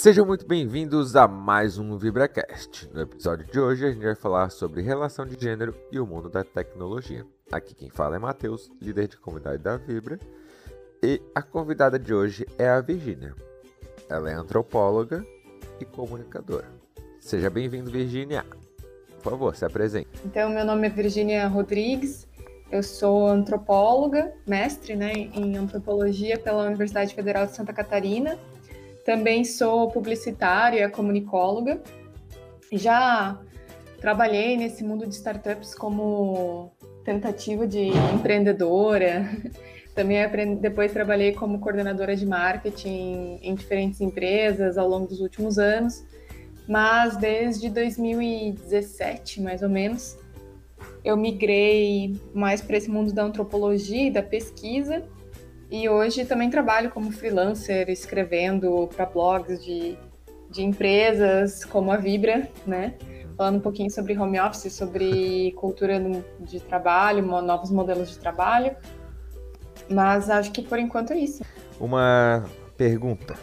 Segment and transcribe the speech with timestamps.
[0.00, 2.88] Sejam muito bem-vindos a mais um VibraCast.
[2.90, 6.30] No episódio de hoje a gente vai falar sobre relação de gênero e o mundo
[6.30, 7.26] da tecnologia.
[7.52, 10.18] Aqui quem fala é Matheus, líder de comunidade da Vibra,
[11.02, 13.34] e a convidada de hoje é a Virgínia.
[14.08, 15.22] Ela é antropóloga
[15.78, 16.68] e comunicadora.
[17.20, 18.46] Seja bem-vindo, Virgínia.
[19.22, 20.08] Por favor, se apresente.
[20.24, 22.26] Então, meu nome é Virgínia Rodrigues,
[22.72, 28.38] eu sou antropóloga, mestre né, em antropologia pela Universidade Federal de Santa Catarina
[29.04, 31.80] também sou publicitária, comunicóloga.
[32.72, 33.40] Já
[34.00, 36.72] trabalhei nesse mundo de startups como
[37.04, 39.28] tentativa de empreendedora.
[39.94, 46.04] Também depois trabalhei como coordenadora de marketing em diferentes empresas ao longo dos últimos anos.
[46.68, 50.16] Mas desde 2017, mais ou menos,
[51.04, 55.02] eu migrei mais para esse mundo da antropologia e da pesquisa
[55.70, 59.96] e hoje também trabalho como freelancer, escrevendo para blogs de,
[60.50, 62.94] de empresas como a Vibra, né?
[63.36, 66.00] Falando um pouquinho sobre home office, sobre cultura
[66.40, 68.74] de trabalho, novos modelos de trabalho.
[69.88, 71.44] Mas acho que por enquanto é isso.
[71.78, 72.44] Uma
[72.76, 73.36] pergunta.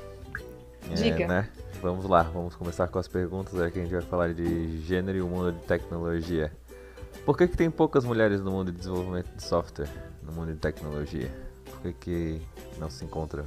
[0.94, 1.24] Diga.
[1.24, 1.50] É, né?
[1.82, 5.22] Vamos lá, vamos começar com as perguntas, aqui a gente vai falar de gênero e
[5.22, 6.52] o mundo de tecnologia.
[7.24, 9.90] Por que, que tem poucas mulheres no mundo de desenvolvimento de software,
[10.24, 11.30] no mundo de tecnologia?
[11.88, 12.42] Por que
[12.78, 13.46] não se encontra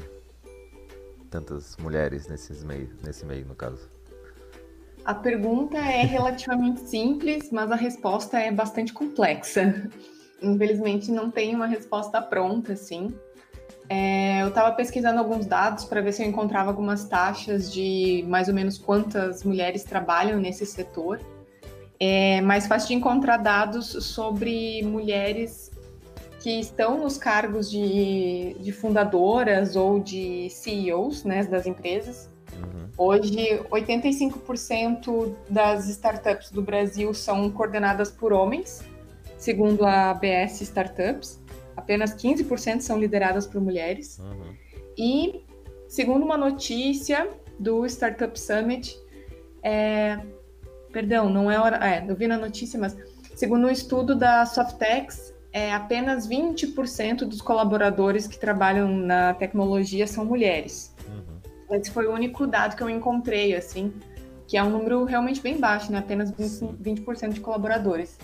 [1.31, 3.89] tantas mulheres nesses meio, nesse meio, no caso?
[5.05, 9.91] A pergunta é relativamente simples, mas a resposta é bastante complexa.
[10.43, 13.15] Infelizmente, não tem uma resposta pronta, assim.
[13.91, 18.49] É, eu estava pesquisando alguns dados para ver se eu encontrava algumas taxas de mais
[18.49, 21.21] ou menos quantas mulheres trabalham nesse setor.
[21.99, 25.70] É mais fácil de encontrar dados sobre mulheres
[26.41, 32.31] que estão nos cargos de, de fundadoras ou de CEOs né, das empresas.
[32.57, 32.89] Uhum.
[32.97, 38.83] Hoje, 85% das startups do Brasil são coordenadas por homens,
[39.37, 41.41] segundo a ABS Startups.
[41.77, 44.19] Apenas 15% são lideradas por mulheres.
[44.19, 44.55] Uhum.
[44.97, 45.45] E,
[45.89, 48.99] segundo uma notícia do Startup Summit,
[49.63, 50.19] é,
[50.91, 51.77] perdão, não é hora.
[51.87, 52.97] É, eu vi na notícia, mas
[53.35, 60.25] segundo um estudo da Softex, é, apenas 20% dos colaboradores que trabalham na tecnologia são
[60.25, 60.95] mulheres.
[61.09, 61.77] Uhum.
[61.77, 63.93] Esse foi o único dado que eu encontrei, assim,
[64.47, 65.99] que é um número realmente bem baixo, né?
[65.99, 68.17] Apenas 20%, 20 de colaboradores.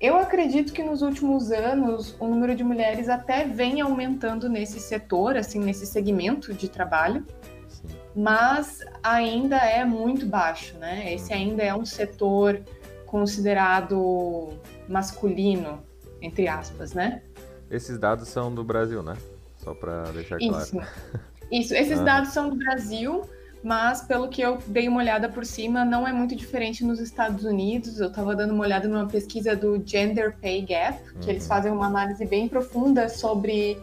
[0.00, 5.36] Eu acredito que nos últimos anos o número de mulheres até vem aumentando nesse setor,
[5.36, 7.26] assim, nesse segmento de trabalho,
[7.68, 7.88] Sim.
[8.16, 11.12] mas ainda é muito baixo, né?
[11.12, 11.38] Esse uhum.
[11.38, 12.62] ainda é um setor
[13.04, 14.48] considerado
[14.88, 15.82] masculino,
[16.20, 17.22] entre aspas, né?
[17.70, 19.16] Esses dados são do Brasil, né?
[19.56, 20.62] Só para deixar claro.
[20.62, 20.80] Isso.
[21.50, 21.74] Isso.
[21.74, 22.04] Esses ah.
[22.04, 23.22] dados são do Brasil,
[23.62, 27.44] mas pelo que eu dei uma olhada por cima, não é muito diferente nos Estados
[27.44, 28.00] Unidos.
[28.00, 31.28] Eu estava dando uma olhada numa pesquisa do Gender Pay Gap, que uhum.
[31.28, 33.78] eles fazem uma análise bem profunda sobre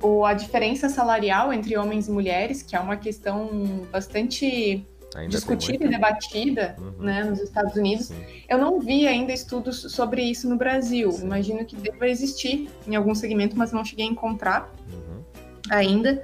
[0.00, 5.84] o, a diferença salarial entre homens e mulheres, que é uma questão bastante Ainda discutida
[5.84, 7.04] e debatida uhum.
[7.04, 8.06] né, nos Estados Unidos.
[8.06, 8.24] Sim.
[8.48, 11.12] Eu não vi ainda estudos sobre isso no Brasil.
[11.12, 11.26] Sim.
[11.26, 15.22] Imagino que deva existir em algum segmento, mas não cheguei a encontrar uhum.
[15.70, 16.22] ainda.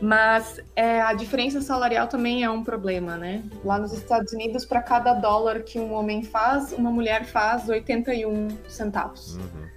[0.00, 3.44] Mas é, a diferença salarial também é um problema, né?
[3.64, 8.48] Lá nos Estados Unidos, para cada dólar que um homem faz, uma mulher faz 81
[8.68, 9.36] centavos.
[9.36, 9.68] Uhum.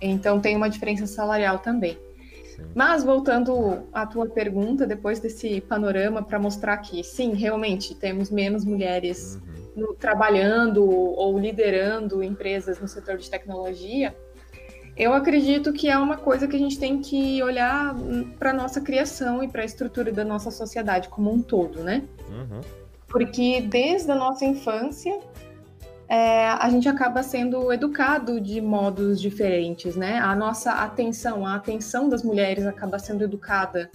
[0.00, 1.98] Então tem uma diferença salarial também.
[2.74, 8.64] Mas voltando à tua pergunta, depois desse panorama para mostrar que sim, realmente temos menos
[8.64, 9.40] mulheres
[9.76, 9.82] uhum.
[9.82, 14.14] no, trabalhando ou liderando empresas no setor de tecnologia,
[14.96, 17.94] eu acredito que é uma coisa que a gente tem que olhar
[18.38, 22.02] para nossa criação e para a estrutura da nossa sociedade como um todo, né?
[22.28, 22.60] Uhum.
[23.08, 25.18] Porque desde a nossa infância
[26.12, 30.18] é, a gente acaba sendo educado de modos diferentes, né?
[30.18, 33.90] A nossa atenção, a atenção das mulheres acaba sendo educada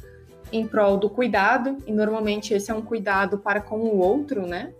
[0.51, 4.73] em prol do cuidado, e normalmente esse é um cuidado para com o outro, né?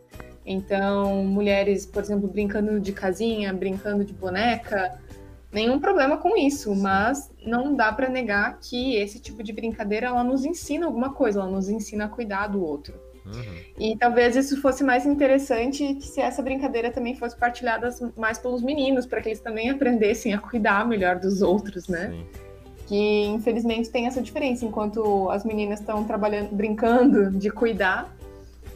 [0.43, 4.99] Então, mulheres, por exemplo, brincando de casinha, brincando de boneca,
[5.51, 10.23] nenhum problema com isso, mas não dá para negar que esse tipo de brincadeira ela
[10.23, 12.99] nos ensina alguma coisa, ela nos ensina a cuidar do outro.
[13.33, 13.57] Uhum.
[13.79, 19.05] E talvez isso fosse mais interessante se essa brincadeira também fosse partilhada mais pelos meninos,
[19.05, 22.09] para que eles também aprendessem a cuidar melhor dos outros, né?
[22.11, 22.25] Sim.
[22.87, 24.65] Que infelizmente tem essa diferença.
[24.65, 28.15] Enquanto as meninas estão trabalhando, brincando de cuidar,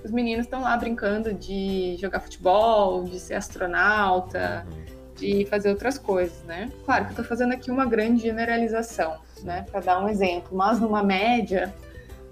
[0.04, 4.84] os meninos estão lá brincando de jogar futebol, de ser astronauta, uhum.
[5.16, 6.70] de fazer outras coisas, né?
[6.86, 9.66] Claro que eu tô fazendo aqui uma grande generalização, né?
[9.72, 11.74] Para dar um exemplo, mas numa média,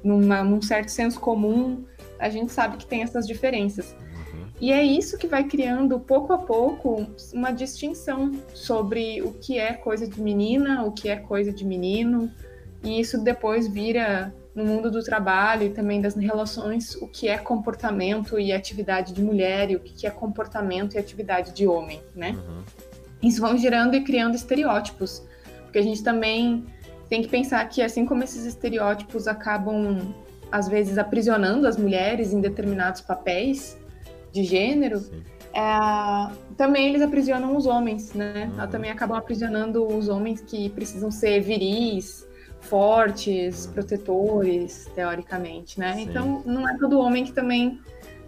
[0.04, 1.86] numa, num certo senso comum,
[2.20, 3.96] a gente sabe que tem essas diferenças.
[4.62, 9.74] E é isso que vai criando, pouco a pouco, uma distinção sobre o que é
[9.74, 12.30] coisa de menina, o que é coisa de menino,
[12.84, 17.38] e isso depois vira no mundo do trabalho e também das relações o que é
[17.38, 22.32] comportamento e atividade de mulher e o que é comportamento e atividade de homem, né?
[22.32, 22.64] Uhum.
[23.24, 25.24] Isso vão gerando e criando estereótipos,
[25.64, 26.66] porque a gente também
[27.08, 30.14] tem que pensar que assim como esses estereótipos acabam
[30.52, 33.78] às vezes aprisionando as mulheres em determinados papéis,
[34.32, 35.04] de gênero,
[35.54, 38.52] é, também eles aprisionam os homens, né?
[38.58, 38.68] Uhum.
[38.68, 42.28] Também acabam aprisionando os homens que precisam ser viris,
[42.62, 43.74] fortes, uhum.
[43.74, 45.96] protetores, teoricamente, né?
[45.96, 46.02] Sim.
[46.04, 47.80] Então, não é todo homem que também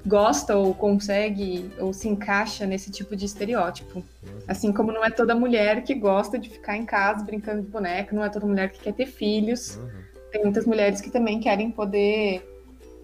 [0.06, 4.00] gosta ou consegue ou se encaixa nesse tipo de estereótipo.
[4.00, 4.40] Uhum.
[4.48, 8.16] Assim como não é toda mulher que gosta de ficar em casa brincando de boneca,
[8.16, 9.76] não é toda mulher que quer ter filhos.
[9.76, 10.11] Uhum.
[10.32, 12.48] Tem muitas mulheres que também querem poder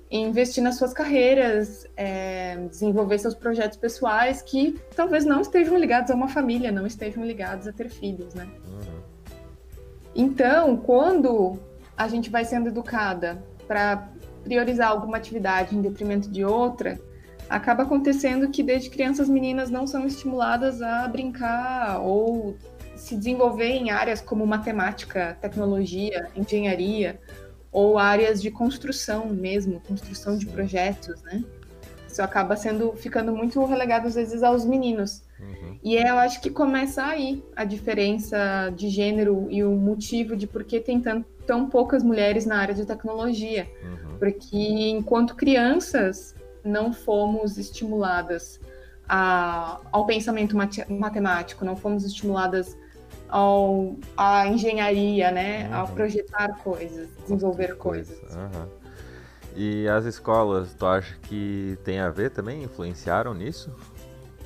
[0.10, 6.16] investir nas suas carreiras, é, desenvolver seus projetos pessoais que talvez não estejam ligados a
[6.16, 8.48] uma família, não estejam ligados a ter filhos, né?
[8.66, 9.02] Uhum.
[10.16, 11.60] Então, quando
[11.98, 14.10] a gente vai sendo educada para
[14.44, 16.98] priorizar alguma atividade em detrimento de outra,
[17.50, 22.56] acaba acontecendo que desde crianças as meninas não são estimuladas a brincar ou
[23.08, 27.18] se desenvolver em áreas como matemática, tecnologia, engenharia
[27.72, 31.42] ou áreas de construção mesmo, construção de projetos, né?
[32.06, 35.24] Isso acaba sendo ficando muito relegado às vezes aos meninos.
[35.40, 35.80] Uhum.
[35.82, 40.46] E é, eu acho que começa aí a diferença de gênero e o motivo de
[40.46, 43.70] por que tem tão, tão poucas mulheres na área de tecnologia.
[43.84, 44.18] Uhum.
[44.18, 48.60] Porque enquanto crianças não fomos estimuladas
[49.08, 50.58] a, ao pensamento
[50.90, 52.76] matemático, não fomos estimuladas
[53.30, 55.68] ao, à engenharia, né?
[55.68, 55.76] Uhum.
[55.76, 58.20] Ao projetar coisas, desenvolver coisas.
[58.34, 58.68] Uhum.
[59.56, 62.64] E as escolas, tu acha que tem a ver também?
[62.64, 63.74] Influenciaram nisso?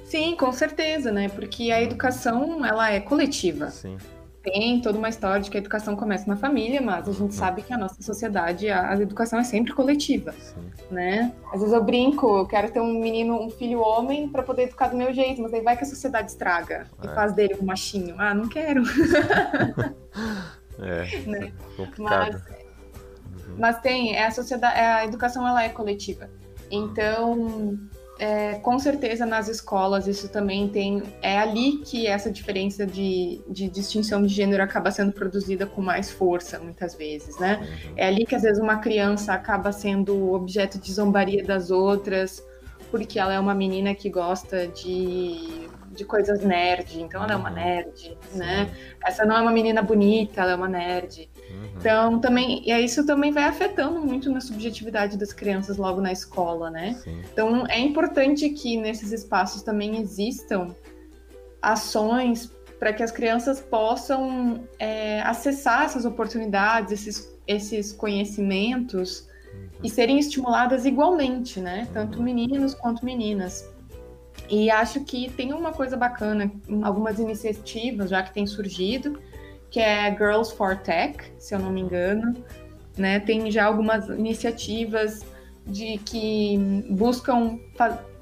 [0.06, 1.30] Sim, com certeza, né?
[1.30, 1.84] Porque a uhum.
[1.84, 3.70] educação, ela é coletiva.
[3.70, 3.98] Sim
[4.44, 7.32] tem toda uma história de que a educação começa na família, mas a gente uhum.
[7.32, 10.72] sabe que a nossa sociedade, a, a educação é sempre coletiva, Sim.
[10.90, 11.32] né?
[11.54, 14.88] Às vezes eu brinco, eu quero ter um menino, um filho homem para poder educar
[14.88, 17.06] do meu jeito, mas aí vai que a sociedade estraga é.
[17.06, 18.16] e faz dele um machinho.
[18.18, 18.82] Ah, não quero.
[20.80, 21.54] é, né?
[21.78, 22.34] complicado.
[22.34, 23.56] Mas, uhum.
[23.60, 26.30] mas tem, é a sociedade, é, a educação ela é coletiva.
[26.72, 27.78] Então,
[28.22, 31.02] é, com certeza nas escolas isso também tem.
[31.24, 36.12] É ali que essa diferença de, de distinção de gênero acaba sendo produzida com mais
[36.12, 37.60] força, muitas vezes, né?
[37.60, 37.94] Uhum.
[37.98, 42.46] É ali que às vezes uma criança acaba sendo objeto de zombaria das outras,
[42.92, 47.50] porque ela é uma menina que gosta de, de coisas nerd, então ela é uma
[47.50, 47.56] uhum.
[47.56, 48.70] nerd, né?
[49.04, 51.28] Essa não é uma menina bonita, ela é uma nerd.
[51.52, 51.70] Uhum.
[51.78, 56.70] Então, também, e isso também vai afetando muito na subjetividade das crianças logo na escola,
[56.70, 57.00] né?
[57.04, 57.22] Sim.
[57.32, 60.76] Então, é importante que nesses espaços também existam
[61.62, 69.68] ações para que as crianças possam é, acessar essas oportunidades, esses, esses conhecimentos uhum.
[69.84, 71.88] e serem estimuladas igualmente, né?
[71.94, 72.24] Tanto uhum.
[72.24, 73.70] meninos quanto meninas.
[74.50, 76.52] E acho que tem uma coisa bacana,
[76.82, 79.20] algumas iniciativas já que têm surgido,
[79.72, 82.36] que é Girls for Tech, se eu não me engano.
[82.98, 83.20] Né?
[83.22, 85.26] Tem já algumas iniciativas
[85.66, 87.58] de que buscam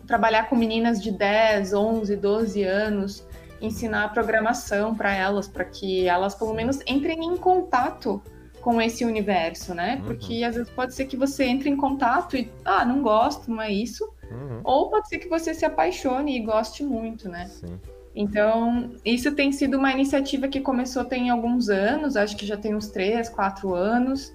[0.05, 3.27] trabalhar com meninas de 10, 11, 12 anos,
[3.59, 8.21] ensinar programação para elas, para que elas pelo menos entrem em contato
[8.61, 9.95] com esse universo, né?
[9.95, 10.07] Uhum.
[10.07, 13.61] Porque às vezes pode ser que você entre em contato e, ah, não gosto, não
[13.61, 14.07] é isso.
[14.29, 14.61] Uhum.
[14.63, 17.47] Ou pode ser que você se apaixone e goste muito, né?
[17.47, 17.79] Sim.
[18.19, 22.75] Então, isso tem sido uma iniciativa que começou tem alguns anos, acho que já tem
[22.75, 24.33] uns três, quatro anos.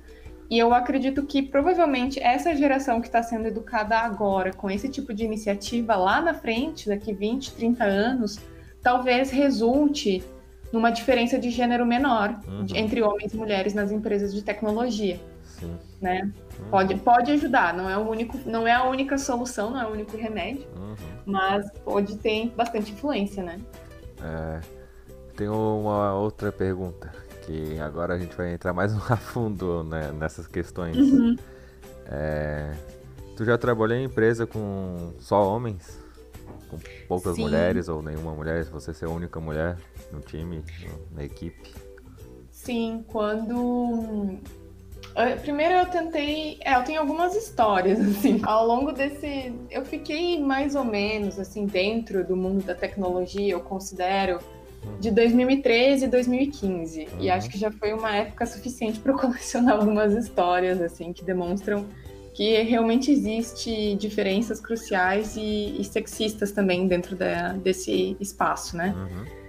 [0.49, 5.13] E eu acredito que provavelmente essa geração que está sendo educada agora com esse tipo
[5.13, 8.41] de iniciativa lá na frente, daqui 20, 30 anos,
[8.83, 10.25] talvez resulte
[10.73, 12.65] numa diferença de gênero menor uhum.
[12.75, 15.21] entre homens e mulheres nas empresas de tecnologia.
[15.43, 15.77] Sim.
[16.01, 16.33] Né?
[16.59, 16.71] Uhum.
[16.71, 19.91] Pode, pode ajudar, não é, o único, não é a única solução, não é o
[19.91, 20.67] único remédio,
[21.01, 21.19] uhum.
[21.27, 23.61] mas pode ter bastante influência, né?
[24.23, 24.61] É,
[25.37, 30.47] tenho uma outra pergunta, que agora a gente vai entrar mais a fundo né, nessas
[30.47, 30.97] questões.
[30.97, 31.37] Uhum.
[32.07, 32.75] É,
[33.37, 36.03] tu já trabalhou em empresa com só homens?
[36.69, 37.43] Com poucas Sim.
[37.43, 38.65] mulheres ou nenhuma mulher?
[38.65, 39.77] Se você ser a única mulher
[40.13, 40.63] no time,
[41.13, 41.75] na equipe?
[42.51, 44.39] Sim, quando
[45.43, 48.41] Primeiro eu tentei, é, eu tenho algumas histórias assim.
[48.43, 53.61] Ao longo desse, eu fiquei mais ou menos assim dentro do mundo da tecnologia, eu
[53.61, 54.41] considero
[55.01, 57.01] de 2013 e 2015.
[57.01, 57.21] Uhum.
[57.21, 61.87] E acho que já foi uma época suficiente para colecionar algumas histórias assim que demonstram
[62.35, 68.93] que realmente existe diferenças cruciais e, e sexistas também dentro da, desse espaço, né?
[68.97, 69.45] Uhum.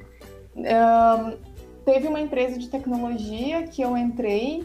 [0.55, 1.37] Um,
[1.83, 4.63] teve uma empresa de tecnologia que eu entrei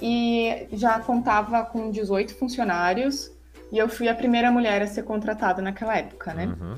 [0.00, 3.30] e já contava com 18 funcionários
[3.72, 6.46] e eu fui a primeira mulher a ser contratada naquela época, né?
[6.46, 6.74] Uhum.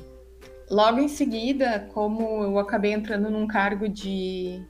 [0.69, 4.61] Logo em seguida, como eu acabei entrando num cargo de,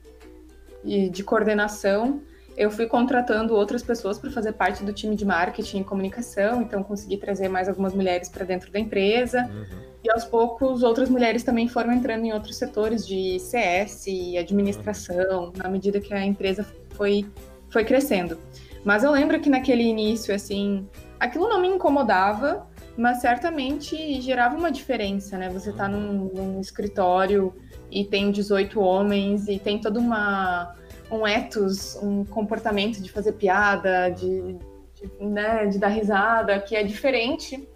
[0.83, 2.21] de, de coordenação,
[2.59, 6.83] eu fui contratando outras pessoas para fazer parte do time de marketing e comunicação, então
[6.83, 9.49] consegui trazer mais algumas mulheres para dentro da empresa.
[9.49, 9.89] Uhum.
[10.03, 15.45] E aos poucos, outras mulheres também foram entrando em outros setores de CS e administração,
[15.45, 15.53] uhum.
[15.55, 17.25] na medida que a empresa foi,
[17.69, 18.37] foi crescendo.
[18.83, 20.87] Mas eu lembro que naquele início, assim,
[21.19, 25.49] aquilo não me incomodava, mas certamente gerava uma diferença, né?
[25.49, 27.53] Você tá num, num escritório
[27.91, 30.75] e tem 18 homens e tem toda uma
[31.11, 34.55] um ethos, um comportamento de fazer piada, de,
[34.93, 37.67] de, né, de dar risada, que é diferente,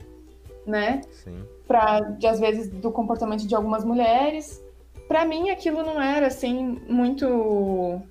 [0.68, 1.02] né?
[1.12, 1.44] Sim.
[1.68, 4.64] Pra, de, às vezes do comportamento de algumas mulheres.
[5.08, 8.02] Para mim aquilo não era assim muito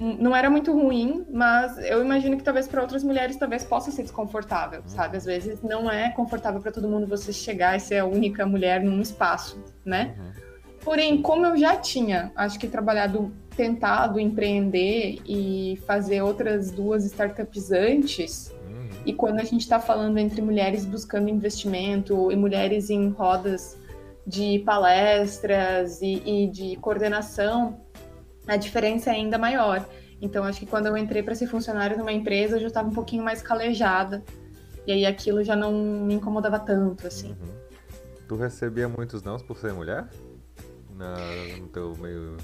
[0.00, 4.02] não era muito ruim, mas eu imagino que talvez para outras mulheres talvez possa ser
[4.02, 5.18] desconfortável, sabe?
[5.18, 8.82] Às vezes não é confortável para todo mundo você chegar e ser a única mulher
[8.82, 10.14] num espaço, né?
[10.18, 10.30] Uhum.
[10.82, 17.70] Porém, como eu já tinha, acho que trabalhado, tentado empreender e fazer outras duas startups
[17.70, 18.88] antes, uhum.
[19.04, 23.78] e quando a gente está falando entre mulheres buscando investimento e mulheres em rodas
[24.26, 27.78] de palestras e, e de coordenação,
[28.50, 29.88] a diferença é ainda maior.
[30.20, 32.92] Então, acho que quando eu entrei para ser funcionário numa empresa, eu já estava um
[32.92, 34.22] pouquinho mais calejada.
[34.86, 37.28] E aí aquilo já não me incomodava tanto, assim.
[37.28, 37.54] Uhum.
[38.26, 40.08] Tu recebia muitos nãos por ser mulher?
[40.96, 41.14] Na,
[41.58, 42.36] no teu meio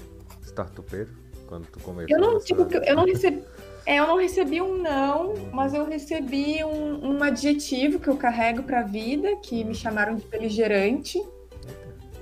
[0.43, 1.11] startupeiro?
[1.45, 2.15] Quando tu começou?
[2.15, 3.43] Eu não, tipo, eu não recebi...
[3.85, 8.63] É, eu não recebi um não, mas eu recebi um, um adjetivo que eu carrego
[8.63, 9.73] para a vida, que me uhum.
[9.73, 11.21] chamaram de beligerante.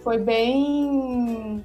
[0.03, 1.63] Foi bem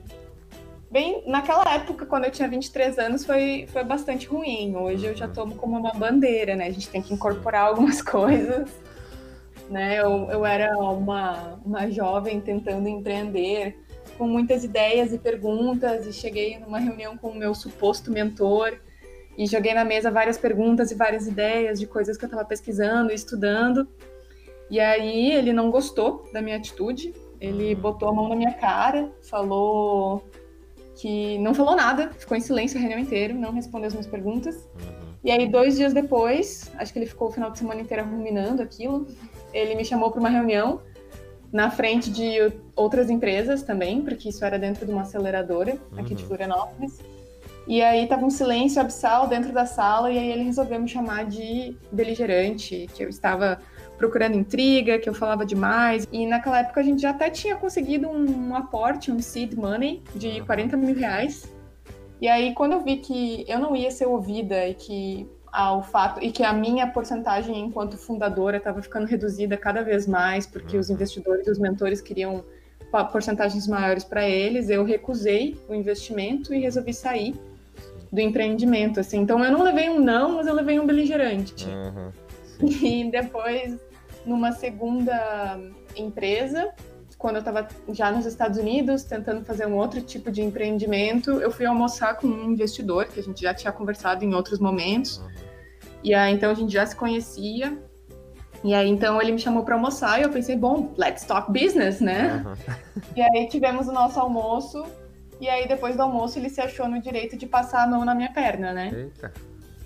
[0.90, 4.74] bem naquela época, quando eu tinha 23 anos, foi, foi bastante ruim.
[4.76, 5.32] Hoje eu já uhum.
[5.32, 6.66] tomo como uma bandeira, né?
[6.66, 8.68] A gente tem que incorporar algumas coisas.
[9.68, 10.00] Né?
[10.00, 13.78] Eu, eu era uma, uma jovem tentando empreender,
[14.18, 18.78] com muitas ideias e perguntas, e cheguei numa reunião com o meu suposto mentor
[19.38, 23.12] e joguei na mesa várias perguntas e várias ideias de coisas que eu estava pesquisando
[23.12, 23.88] e estudando.
[24.68, 27.80] E aí ele não gostou da minha atitude, ele uhum.
[27.80, 30.28] botou a mão na minha cara, falou
[31.00, 34.56] que não falou nada, ficou em silêncio a reunião inteira, não respondeu as minhas perguntas.
[34.56, 35.14] Uhum.
[35.24, 38.62] E aí, dois dias depois, acho que ele ficou o final de semana inteiro ruminando
[38.62, 39.06] aquilo,
[39.52, 40.82] ele me chamou para uma reunião
[41.50, 46.00] na frente de outras empresas também, porque isso era dentro de uma aceleradora uhum.
[46.00, 46.28] aqui de uhum.
[46.28, 46.98] Florianópolis.
[47.66, 51.24] E aí tava um silêncio abissal dentro da sala, e aí ele resolveu me chamar
[51.24, 53.58] de beligerante, que eu estava
[54.00, 56.08] procurando intriga, que eu falava demais.
[56.10, 60.40] E naquela época a gente já até tinha conseguido um, aporte, um seed money de
[60.40, 61.52] 40 mil reais.
[62.18, 66.22] E aí, quando eu vi que eu não ia ser ouvida e que ao fato
[66.22, 70.88] e que a minha porcentagem enquanto fundadora estava ficando reduzida cada vez mais porque os
[70.88, 70.94] uhum.
[70.94, 72.44] investidores e os mentores queriam
[73.12, 77.34] porcentagens maiores para eles, eu recusei o investimento e resolvi sair
[78.12, 79.18] do empreendimento, assim.
[79.20, 81.66] Então eu não levei um não, mas eu levei um beligerante.
[81.66, 82.10] Uhum,
[82.82, 83.78] e depois
[84.24, 85.58] numa segunda
[85.96, 86.72] empresa,
[87.20, 91.50] quando eu estava já nos Estados Unidos, tentando fazer um outro tipo de empreendimento, eu
[91.50, 95.18] fui almoçar com um investidor que a gente já tinha conversado em outros momentos.
[95.18, 95.28] Uhum.
[96.02, 97.78] E aí então a gente já se conhecia.
[98.64, 102.00] E aí então ele me chamou para almoçar e eu pensei, bom, let's talk business,
[102.00, 102.42] né?
[102.44, 103.02] Uhum.
[103.14, 104.82] E aí tivemos o nosso almoço.
[105.38, 108.14] E aí depois do almoço ele se achou no direito de passar a mão na
[108.14, 108.90] minha perna, né?
[108.94, 109.32] Eita.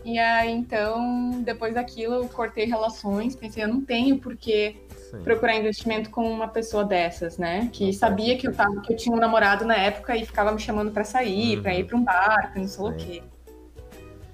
[0.04, 4.76] E aí, então, depois daquilo, eu cortei relações, pensei, eu não tenho por que
[5.22, 7.70] procurar investimento com uma pessoa dessas, né?
[7.72, 10.60] Que sabia que eu, tava, que eu tinha um namorado na época e ficava me
[10.60, 11.62] chamando para sair, uhum.
[11.62, 13.22] para ir para um bar, não sei o quê.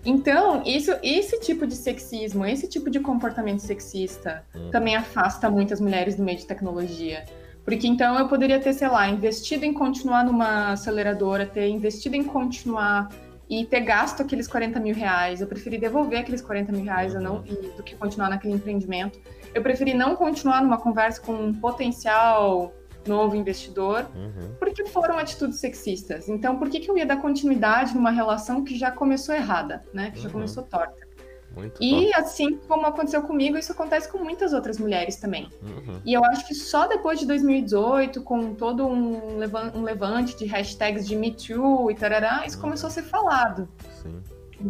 [0.04, 4.70] Então, isso, esse tipo de sexismo, esse tipo de comportamento sexista uhum.
[4.70, 7.24] também afasta muitas mulheres do meio de tecnologia.
[7.64, 12.24] Porque então eu poderia ter, sei lá, investido em continuar numa aceleradora, ter investido em
[12.24, 13.08] continuar
[13.50, 15.40] e ter gasto aqueles 40 mil reais.
[15.40, 17.20] Eu preferi devolver aqueles 40 mil reais uhum.
[17.20, 19.18] não, e, do que continuar naquele empreendimento.
[19.52, 22.72] Eu preferi não continuar numa conversa com um potencial
[23.06, 24.54] novo investidor, uhum.
[24.58, 26.28] porque foram atitudes sexistas.
[26.28, 30.10] Então, por que, que eu ia dar continuidade numa relação que já começou errada, né?
[30.12, 30.22] Que uhum.
[30.24, 31.09] já começou torta?
[31.54, 35.48] Muito e assim como aconteceu comigo, isso acontece com muitas outras mulheres também.
[35.62, 36.00] Uhum.
[36.04, 39.40] E eu acho que só depois de 2018, com todo um,
[39.74, 42.62] um levante de hashtags de Me Too e tarará, isso uhum.
[42.62, 43.68] começou a ser falado.
[44.02, 44.20] Sim.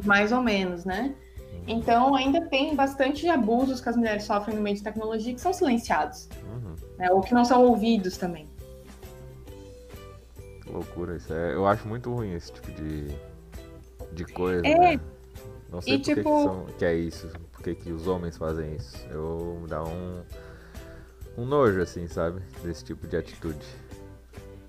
[0.04, 1.14] Mais ou menos, né?
[1.52, 1.62] Uhum.
[1.66, 5.52] Então, ainda tem bastante abusos que as mulheres sofrem no meio de tecnologia que são
[5.52, 6.75] silenciados, uhum.
[6.99, 8.49] né, ou que não são ouvidos também.
[10.62, 11.32] Que loucura isso.
[11.32, 13.08] É, eu acho muito ruim esse tipo de,
[14.12, 14.66] de coisa.
[14.66, 14.96] É.
[14.96, 15.00] Né?
[15.70, 16.22] Não sei por tipo...
[16.22, 18.96] que, são, que, é isso, por que, que os homens fazem isso.
[19.10, 20.22] Eu me dá um,
[21.38, 22.42] um nojo, assim, sabe?
[22.62, 23.64] Desse tipo de atitude.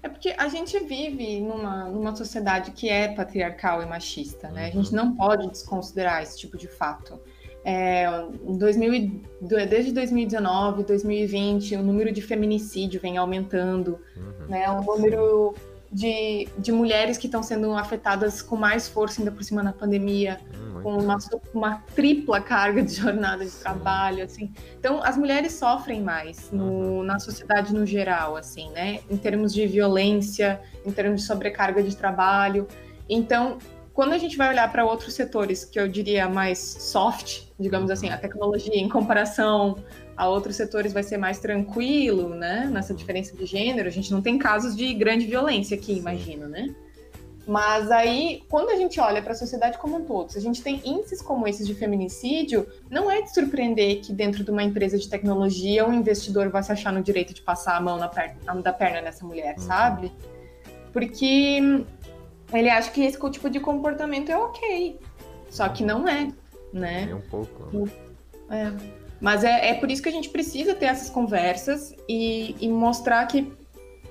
[0.03, 4.63] É porque a gente vive numa, numa sociedade que é patriarcal e machista, né?
[4.63, 4.67] Uhum.
[4.67, 4.95] A gente uhum.
[4.95, 7.19] não pode desconsiderar esse tipo de fato.
[7.63, 8.07] É,
[8.43, 14.47] 2000, desde 2019, 2020, o número de feminicídio vem aumentando, uhum.
[14.47, 14.69] né?
[14.71, 15.53] O número
[15.91, 20.39] de, de mulheres que estão sendo afetadas com mais força ainda por cima na pandemia,
[20.53, 21.17] hum, com uma,
[21.53, 24.51] uma, tripla carga de jornada de trabalho, assim.
[24.77, 27.03] Então, as mulheres sofrem mais no, uhum.
[27.03, 28.99] na sociedade no geral, assim, né?
[29.09, 32.67] Em termos de violência, em termos de sobrecarga de trabalho.
[33.09, 33.57] Então,
[33.93, 38.09] quando a gente vai olhar para outros setores, que eu diria mais soft, digamos assim,
[38.09, 39.75] a tecnologia em comparação
[40.15, 42.69] a outros setores vai ser mais tranquilo, né?
[42.71, 46.73] Nessa diferença de gênero, a gente não tem casos de grande violência aqui, imagino, né?
[47.47, 50.61] Mas aí, quando a gente olha para a sociedade como um todo, se a gente
[50.61, 54.97] tem índices como esses de feminicídio, não é de surpreender que dentro de uma empresa
[54.97, 58.61] de tecnologia um investidor vai se achar no direito de passar a mão na perna,
[58.61, 59.63] da perna nessa mulher, uhum.
[59.63, 60.11] sabe?
[60.93, 61.83] Porque
[62.53, 64.99] ele acha que esse tipo de comportamento é ok.
[65.49, 66.27] Só que não é,
[66.71, 67.07] né?
[67.09, 67.89] É um pouco.
[68.49, 68.71] É.
[69.19, 73.25] Mas é, é por isso que a gente precisa ter essas conversas e, e mostrar
[73.27, 73.51] que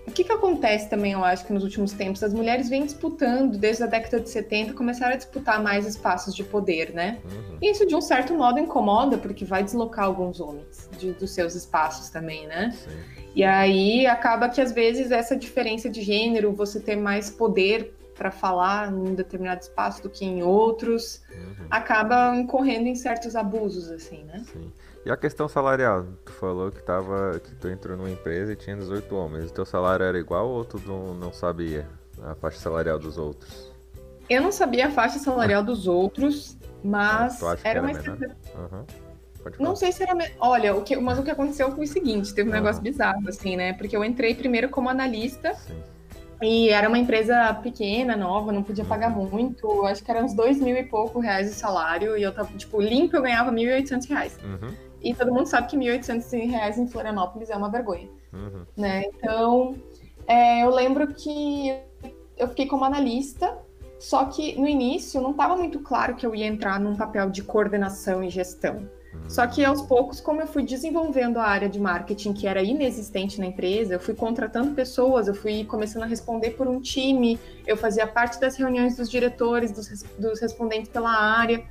[0.07, 3.57] o que, que acontece também, eu acho que nos últimos tempos, as mulheres vêm disputando,
[3.57, 7.19] desde a década de 70, começaram a disputar mais espaços de poder, né?
[7.25, 7.59] Uhum.
[7.61, 11.55] E isso, de um certo modo, incomoda, porque vai deslocar alguns homens de, dos seus
[11.55, 12.73] espaços também, né?
[12.73, 12.91] Sim.
[13.35, 18.31] E aí acaba que, às vezes, essa diferença de gênero, você ter mais poder para
[18.31, 21.67] falar em um determinado espaço do que em outros, uhum.
[21.71, 24.43] acaba incorrendo em certos abusos, assim, né?
[24.53, 24.73] Sim.
[25.05, 26.07] E a questão salarial?
[26.25, 29.51] Tu falou que, tava, que tu entrou numa empresa e tinha 18 homens.
[29.51, 31.89] O teu salário era igual ou tu não, não sabia
[32.23, 33.73] a faixa salarial dos outros?
[34.29, 37.93] Eu não sabia a faixa salarial dos outros, mas ah, era, era uma.
[37.93, 38.85] Uhum.
[39.59, 40.15] Não sei se era.
[40.15, 40.31] Me...
[40.39, 40.95] Olha, o que...
[40.97, 42.59] mas o que aconteceu foi o seguinte: teve um uhum.
[42.59, 43.73] negócio bizarro, assim, né?
[43.73, 45.55] Porque eu entrei primeiro como analista.
[45.55, 45.83] Sim.
[46.43, 49.29] E era uma empresa pequena, nova, não podia pagar uhum.
[49.29, 49.85] muito.
[49.85, 52.17] Acho que eram uns dois mil e pouco reais de salário.
[52.17, 54.39] E eu tava, tipo, limpo eu ganhava mil e oitocentos reais.
[54.45, 54.90] Uhum.
[55.03, 58.09] E todo mundo sabe que 1.800 reais em Florianópolis é uma vergonha.
[58.33, 58.65] Uhum.
[58.77, 59.05] Né?
[59.07, 59.75] Então,
[60.27, 61.75] é, eu lembro que
[62.37, 63.57] eu fiquei como analista,
[63.99, 67.43] só que no início não estava muito claro que eu ia entrar num papel de
[67.43, 68.89] coordenação e gestão.
[69.13, 69.29] Uhum.
[69.29, 73.41] Só que aos poucos, como eu fui desenvolvendo a área de marketing que era inexistente
[73.41, 77.77] na empresa, eu fui contratando pessoas, eu fui começando a responder por um time, eu
[77.77, 81.65] fazia parte das reuniões dos diretores, dos, dos respondentes pela área.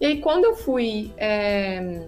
[0.00, 2.06] E aí, quando eu fui é,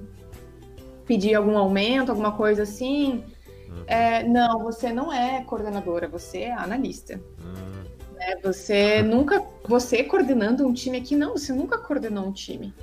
[1.06, 3.24] pedir algum aumento, alguma coisa assim.
[3.68, 3.84] Uhum.
[3.86, 7.20] É, não, você não é coordenadora, você é analista.
[7.38, 7.86] Uhum.
[8.18, 12.74] É, você nunca, você coordenando um time aqui, não, você nunca coordenou um time.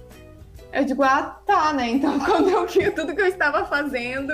[0.72, 1.90] Eu digo, ah, tá, né?
[1.90, 4.34] Então, quando eu vi tudo que eu estava fazendo,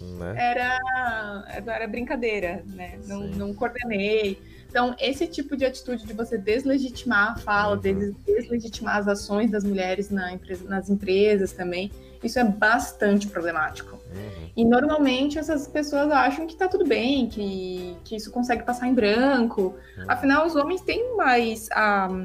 [0.00, 0.34] né?
[0.36, 2.98] era, era brincadeira, né?
[3.06, 4.38] Não, não, coordenei.
[4.68, 8.14] Então, esse tipo de atitude de você deslegitimar a fala, uhum.
[8.24, 11.90] deslegitimar as ações das mulheres na empresa, nas empresas também,
[12.26, 13.96] isso é bastante problemático.
[14.14, 14.50] Uhum.
[14.56, 18.94] E normalmente essas pessoas acham que tá tudo bem, que, que isso consegue passar em
[18.94, 19.74] branco.
[19.96, 20.04] Uhum.
[20.08, 21.68] Afinal, os homens têm mais.
[21.76, 22.24] Um,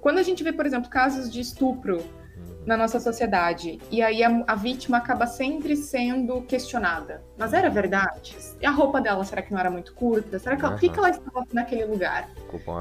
[0.00, 2.62] quando a gente vê, por exemplo, casos de estupro uhum.
[2.66, 7.22] na nossa sociedade, e aí a, a, vítima acaba sempre sendo questionada.
[7.38, 8.36] Mas era verdade?
[8.60, 10.38] E a roupa dela, será que não era muito curta?
[10.38, 12.28] Será que ela, por que, que ela estava naquele lugar?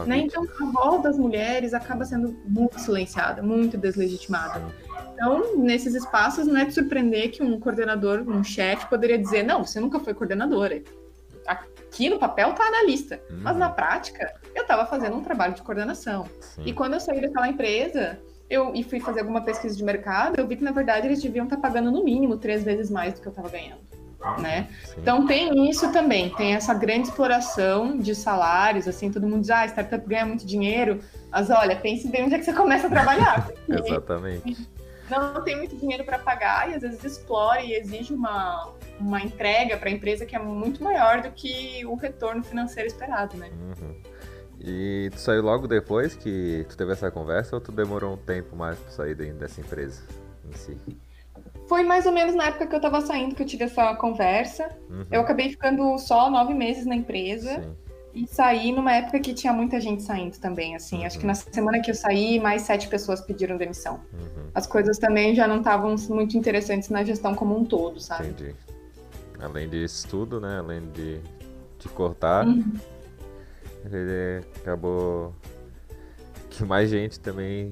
[0.06, 0.18] Né?
[0.18, 4.62] Então, a voz das mulheres acaba sendo muito silenciada, muito deslegitimada.
[5.14, 9.64] Então, nesses espaços, não é de surpreender que um coordenador, um chefe, poderia dizer: não,
[9.64, 10.82] você nunca foi coordenadora.
[11.46, 13.40] Aqui no papel tá analista, uhum.
[13.42, 16.26] mas na prática eu estava fazendo um trabalho de coordenação.
[16.40, 16.64] Sim.
[16.66, 20.48] E quando eu saí daquela empresa, eu e fui fazer alguma pesquisa de mercado, eu
[20.48, 23.22] vi que na verdade eles deviam estar tá pagando no mínimo três vezes mais do
[23.22, 23.82] que eu estava ganhando.
[24.40, 24.70] Né?
[24.98, 29.66] Então tem isso também, tem essa grande exploração de salários, assim, todo mundo diz, ah,
[29.66, 33.50] startup ganha muito dinheiro, mas olha, pense bem onde é que você começa a trabalhar.
[33.68, 34.66] Exatamente
[35.10, 39.78] não tem muito dinheiro para pagar e às vezes explora e exige uma, uma entrega
[39.78, 43.50] para a empresa que é muito maior do que o retorno financeiro esperado, né?
[43.52, 43.96] Uhum.
[44.60, 48.56] E tu saiu logo depois que tu teve essa conversa ou tu demorou um tempo
[48.56, 50.02] mais para sair dessa empresa
[50.50, 50.78] em si?
[51.68, 54.70] Foi mais ou menos na época que eu estava saindo que eu tive essa conversa.
[54.90, 55.06] Uhum.
[55.12, 57.62] Eu acabei ficando só nove meses na empresa.
[57.62, 57.76] Sim.
[58.14, 61.00] E saí numa época que tinha muita gente saindo também, assim.
[61.00, 61.06] Uhum.
[61.06, 64.00] Acho que na semana que eu saí, mais sete pessoas pediram demissão.
[64.14, 64.50] Uhum.
[64.54, 68.28] As coisas também já não estavam muito interessantes na gestão como um todo, sabe?
[68.28, 68.56] Entendi.
[69.40, 70.60] Além disso tudo, né?
[70.60, 71.20] Além de
[71.80, 72.74] te cortar, uhum.
[73.92, 75.34] ele acabou
[76.52, 77.72] que mais gente também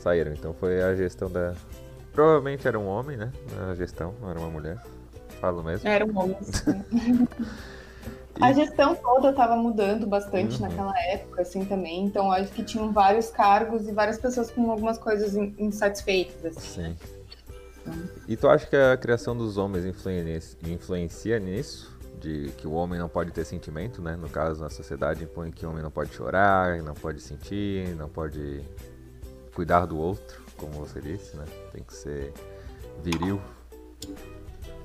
[0.00, 0.32] saíram.
[0.32, 1.54] Então foi a gestão da.
[2.12, 3.30] Provavelmente era um homem, né?
[3.70, 4.82] A gestão, não era uma mulher.
[5.40, 5.88] Falo mesmo.
[5.88, 6.36] Era um homem.
[8.40, 10.68] A gestão toda estava mudando bastante uhum.
[10.68, 12.04] naquela época, assim, também.
[12.04, 16.82] Então, acho que tinham vários cargos e várias pessoas com algumas coisas insatisfeitas, assim.
[16.82, 16.96] Sim.
[17.86, 18.08] Né?
[18.28, 19.84] E tu acha que a criação dos homens
[20.62, 21.96] influencia nisso?
[22.18, 24.16] De que o homem não pode ter sentimento, né?
[24.16, 28.08] No caso, na sociedade impõe que o homem não pode chorar, não pode sentir, não
[28.08, 28.62] pode
[29.54, 31.44] cuidar do outro, como você disse, né?
[31.72, 32.32] Tem que ser
[33.02, 33.40] viril.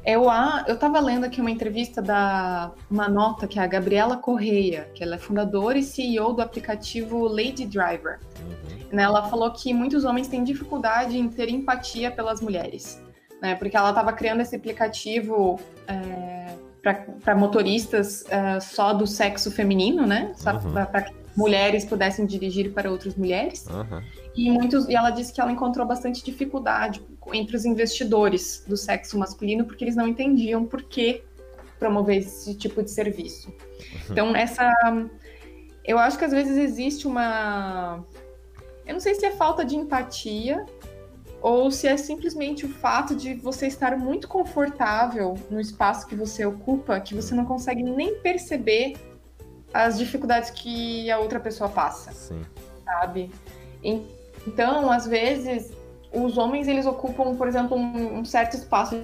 [0.04, 0.24] Eu,
[0.68, 5.04] eu tava lendo aqui uma entrevista da uma nota que é a Gabriela Correia, que
[5.04, 8.20] ela é fundadora e CEO do aplicativo Lady Driver.
[8.40, 9.00] Uhum.
[9.00, 13.02] Ela falou que muitos homens têm dificuldade em ter empatia pelas mulheres,
[13.42, 13.56] né?
[13.56, 16.56] Porque ela estava criando esse aplicativo é,
[17.24, 20.34] para motoristas é, só do sexo feminino, né?
[20.64, 20.74] Uhum.
[20.74, 23.68] Para que mulheres pudessem dirigir para outras mulheres.
[23.68, 24.02] Uhum.
[24.36, 29.18] E, muitos, e ela disse que ela encontrou bastante dificuldade entre os investidores do sexo
[29.18, 31.24] masculino, porque eles não entendiam por que
[31.78, 33.50] promover esse tipo de serviço.
[33.50, 33.56] Uhum.
[34.10, 34.72] Então, essa.
[35.84, 38.06] Eu acho que às vezes existe uma.
[38.86, 40.66] Eu não sei se é falta de empatia
[41.42, 46.46] ou se é simplesmente o fato de você estar muito confortável no espaço que você
[46.46, 48.94] ocupa, que você não consegue nem perceber
[49.74, 52.12] as dificuldades que a outra pessoa passa.
[52.12, 52.42] Sim.
[52.86, 53.32] Sabe?
[53.84, 54.21] Então,
[54.92, 55.72] às vezes,
[56.14, 59.02] os homens eles ocupam, por exemplo, um, um certo espaço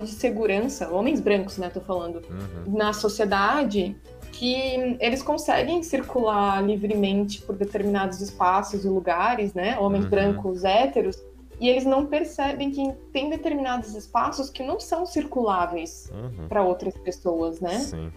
[0.00, 2.76] de segurança, homens brancos, né, tô falando, uhum.
[2.76, 3.96] na sociedade,
[4.32, 10.10] que eles conseguem circular livremente por determinados espaços e lugares, né, homens uhum.
[10.10, 11.22] brancos héteros,
[11.60, 16.48] e eles não percebem que tem determinados espaços que não são circuláveis uhum.
[16.48, 17.78] para outras pessoas, né?
[17.78, 18.12] Sim.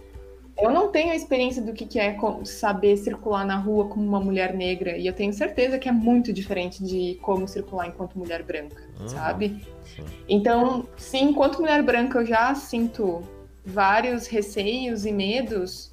[0.60, 4.52] Eu não tenho a experiência do que é saber circular na rua como uma mulher
[4.54, 8.82] negra, e eu tenho certeza que é muito diferente de como circular enquanto mulher branca,
[8.98, 9.08] uhum.
[9.08, 9.64] sabe?
[9.84, 10.04] Sim.
[10.28, 13.22] Então, sim, enquanto mulher branca eu já sinto
[13.64, 15.92] vários receios e medos,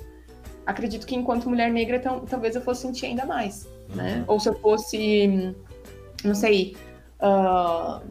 [0.65, 3.69] acredito que enquanto mulher negra talvez eu fosse sentir ainda mais, né?
[3.89, 3.95] uhum.
[3.95, 4.25] né?
[4.27, 5.55] Ou se eu fosse,
[6.23, 6.75] não sei,
[7.21, 8.01] uh,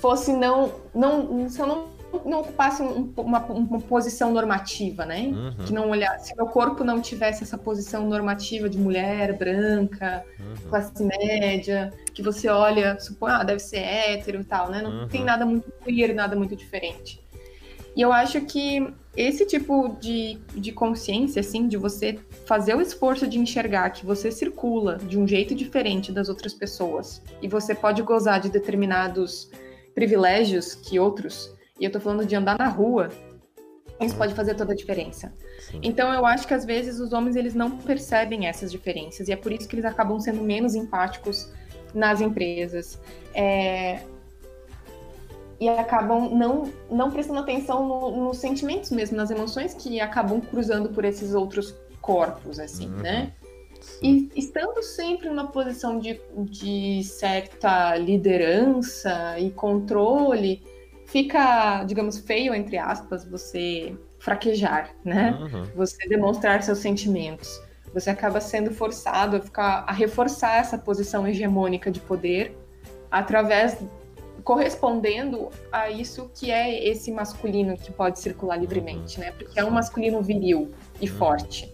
[0.00, 1.91] fosse não, não, se eu não
[2.24, 5.32] não ocupasse um, uma, uma, posição normativa, né?
[5.32, 5.64] Uhum.
[5.64, 10.68] Que não olhasse, se meu corpo não tivesse essa posição normativa de mulher branca, uhum.
[10.68, 14.82] classe média, que você olha, supõe, ah, deve ser hétero e tal, né?
[14.82, 15.08] Não uhum.
[15.08, 17.22] tem nada muito queer, nada muito diferente.
[17.94, 23.26] E eu acho que esse tipo de, de consciência, assim, de você fazer o esforço
[23.26, 28.02] de enxergar que você circula de um jeito diferente das outras pessoas e você pode
[28.02, 29.50] gozar de determinados
[29.94, 33.08] privilégios que outros e eu tô falando de andar na rua,
[34.00, 35.34] isso pode fazer toda a diferença.
[35.58, 35.80] Sim.
[35.82, 39.36] Então eu acho que às vezes os homens eles não percebem essas diferenças e é
[39.36, 41.50] por isso que eles acabam sendo menos empáticos
[41.92, 43.00] nas empresas.
[43.34, 44.00] É...
[45.58, 50.88] E acabam não, não prestando atenção no, nos sentimentos mesmo, nas emoções que acabam cruzando
[50.88, 52.98] por esses outros corpos, assim, uhum.
[52.98, 53.32] né?
[54.00, 60.62] E estando sempre numa posição de, de certa liderança e controle,
[61.12, 65.38] fica, digamos, feio, entre aspas, você fraquejar, né?
[65.38, 65.64] Uhum.
[65.76, 67.60] Você demonstrar seus sentimentos.
[67.92, 72.56] Você acaba sendo forçado a ficar a reforçar essa posição hegemônica de poder
[73.10, 73.76] através
[74.42, 79.26] correspondendo a isso que é esse masculino que pode circular livremente, uhum.
[79.26, 79.32] né?
[79.32, 81.16] Porque é um masculino viril e uhum.
[81.16, 81.70] forte.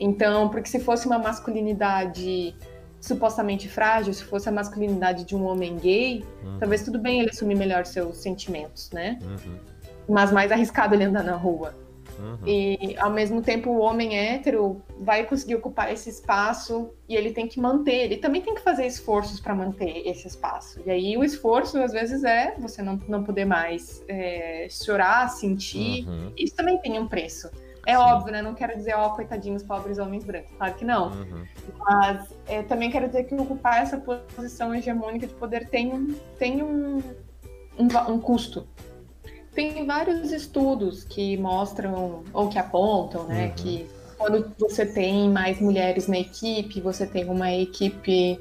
[0.00, 2.56] Então, porque se fosse uma masculinidade
[3.02, 6.58] supostamente frágil, se fosse a masculinidade de um homem gay, uhum.
[6.60, 9.18] talvez tudo bem ele assumir melhor seus sentimentos, né?
[9.20, 9.56] Uhum.
[10.08, 11.74] Mas mais arriscado ele andar na rua.
[12.16, 12.38] Uhum.
[12.46, 17.48] E ao mesmo tempo o homem hétero vai conseguir ocupar esse espaço e ele tem
[17.48, 20.80] que manter, ele também tem que fazer esforços para manter esse espaço.
[20.86, 26.06] E aí o esforço às vezes é você não, não poder mais é, chorar, sentir.
[26.06, 26.32] Uhum.
[26.36, 27.50] Isso também tem um preço.
[27.86, 27.98] É Sim.
[27.98, 28.42] óbvio, né?
[28.42, 30.52] Não quero dizer, ó, oh, coitadinhos, pobres homens brancos.
[30.56, 31.08] Claro que não.
[31.08, 31.44] Uhum.
[31.78, 37.02] Mas é, também quero dizer que ocupar essa posição hegemônica de poder tem, tem um,
[37.78, 38.66] um, um custo.
[39.52, 43.52] Tem vários estudos que mostram, ou que apontam, né, uhum.
[43.52, 48.40] que quando você tem mais mulheres na equipe, você tem uma equipe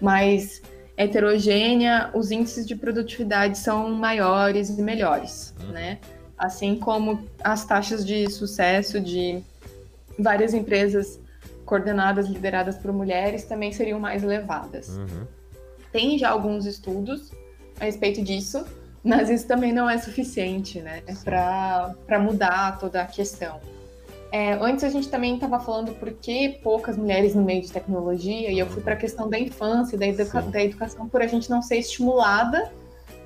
[0.00, 0.60] mais
[0.96, 5.72] heterogênea, os índices de produtividade são maiores e melhores, uhum.
[5.72, 5.98] né?
[6.42, 9.40] Assim como as taxas de sucesso de
[10.18, 11.20] várias empresas
[11.64, 14.88] coordenadas, lideradas por mulheres, também seriam mais elevadas.
[14.88, 15.24] Uhum.
[15.92, 17.30] Tem já alguns estudos
[17.78, 18.66] a respeito disso,
[19.04, 21.00] mas isso também não é suficiente, né?
[21.06, 23.60] É para mudar toda a questão.
[24.32, 28.50] É, antes a gente também estava falando por que poucas mulheres no meio de tecnologia,
[28.50, 31.48] e eu fui para a questão da infância, da, educa da educação, por a gente
[31.48, 32.72] não ser estimulada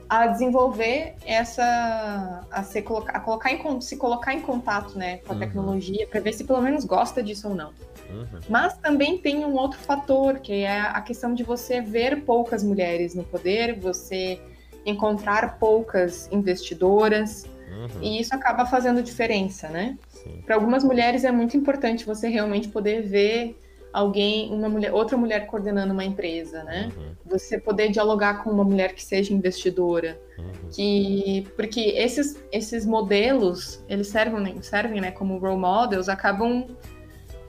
[0.08, 5.34] a desenvolver essa a, ser, a colocar em, se colocar em contato né, com a
[5.34, 5.40] uhum.
[5.40, 7.70] tecnologia para ver se pelo menos gosta disso ou não.
[8.10, 8.40] Uhum.
[8.48, 13.14] Mas também tem um outro fator, que é a questão de você ver poucas mulheres
[13.14, 14.40] no poder, você
[14.84, 18.02] encontrar poucas investidoras, uhum.
[18.02, 19.98] e isso acaba fazendo diferença, né?
[20.44, 23.56] Para algumas mulheres é muito importante você realmente poder ver
[23.96, 26.92] alguém, uma mulher, outra mulher coordenando uma empresa, né?
[26.94, 27.12] Uhum.
[27.24, 30.68] Você poder dialogar com uma mulher que seja investidora, uhum.
[30.70, 36.66] que porque esses esses modelos eles servem servem né como role models, acabam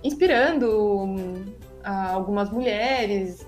[0.02, 3.46] inspirando uh, algumas mulheres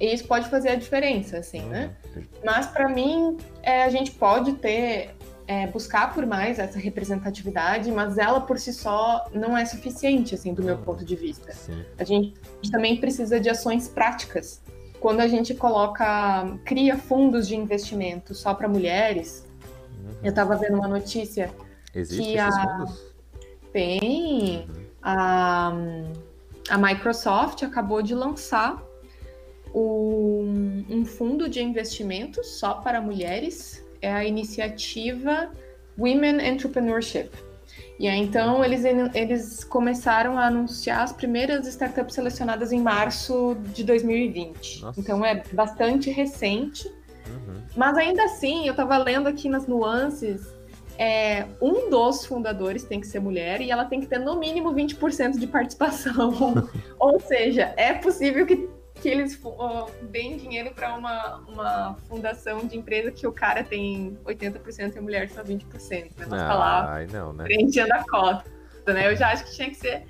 [0.00, 1.94] e isso pode fazer a diferença, assim, né?
[2.16, 2.22] Uhum.
[2.42, 5.14] Mas para mim é, a gente pode ter
[5.50, 10.54] é, buscar por mais essa representatividade, mas ela por si só não é suficiente, assim,
[10.54, 11.50] do meu ponto de vista.
[11.50, 11.84] Sim.
[11.98, 12.36] A gente
[12.70, 14.62] também precisa de ações práticas.
[15.00, 19.44] Quando a gente coloca, cria fundos de investimento só para mulheres,
[19.98, 20.10] uhum.
[20.22, 21.50] eu estava vendo uma notícia
[21.92, 23.00] Existe que a fundos?
[23.72, 24.84] tem uhum.
[25.02, 25.72] a,
[26.68, 28.80] a Microsoft acabou de lançar
[29.74, 35.50] um, um fundo de investimento só para mulheres é a iniciativa
[35.98, 37.30] Women Entrepreneurship.
[37.98, 38.82] E aí, então, eles,
[39.14, 44.82] eles começaram a anunciar as primeiras startups selecionadas em março de 2020.
[44.82, 44.98] Nossa.
[44.98, 46.88] Então, é bastante recente.
[46.88, 47.62] Uhum.
[47.76, 50.48] Mas ainda assim, eu estava lendo aqui nas nuances,
[50.96, 54.72] é, um dos fundadores tem que ser mulher e ela tem que ter no mínimo
[54.72, 56.68] 20% de participação.
[56.98, 58.68] Ou seja, é possível que
[59.00, 64.18] que eles uh, deem dinheiro para uma, uma fundação de empresa que o cara tem
[64.24, 65.64] 80% e a mulher só 20%.
[65.90, 66.08] Né?
[66.18, 67.44] Vamos falar ai, não, né?
[67.44, 68.44] preenchendo a cota.
[68.86, 69.10] Né?
[69.10, 70.04] Eu já acho que tinha que ser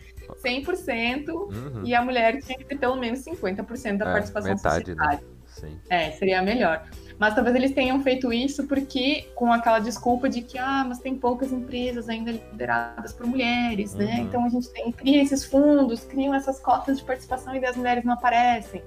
[0.44, 1.82] 100% uhum.
[1.84, 4.96] e a mulher tinha que ter pelo menos 50% da é, participação metade, né?
[4.96, 5.18] societária.
[5.18, 5.40] Né?
[5.46, 5.80] Sim.
[5.88, 6.86] É, seria melhor.
[7.20, 11.14] Mas talvez eles tenham feito isso porque com aquela desculpa de que ah, mas tem
[11.14, 14.06] poucas empresas ainda lideradas por mulheres, né?
[14.06, 14.10] uhum.
[14.10, 14.20] né?
[14.20, 18.04] Então a gente tem cria esses fundos, criam essas cotas de participação e as mulheres
[18.04, 18.82] não aparecem.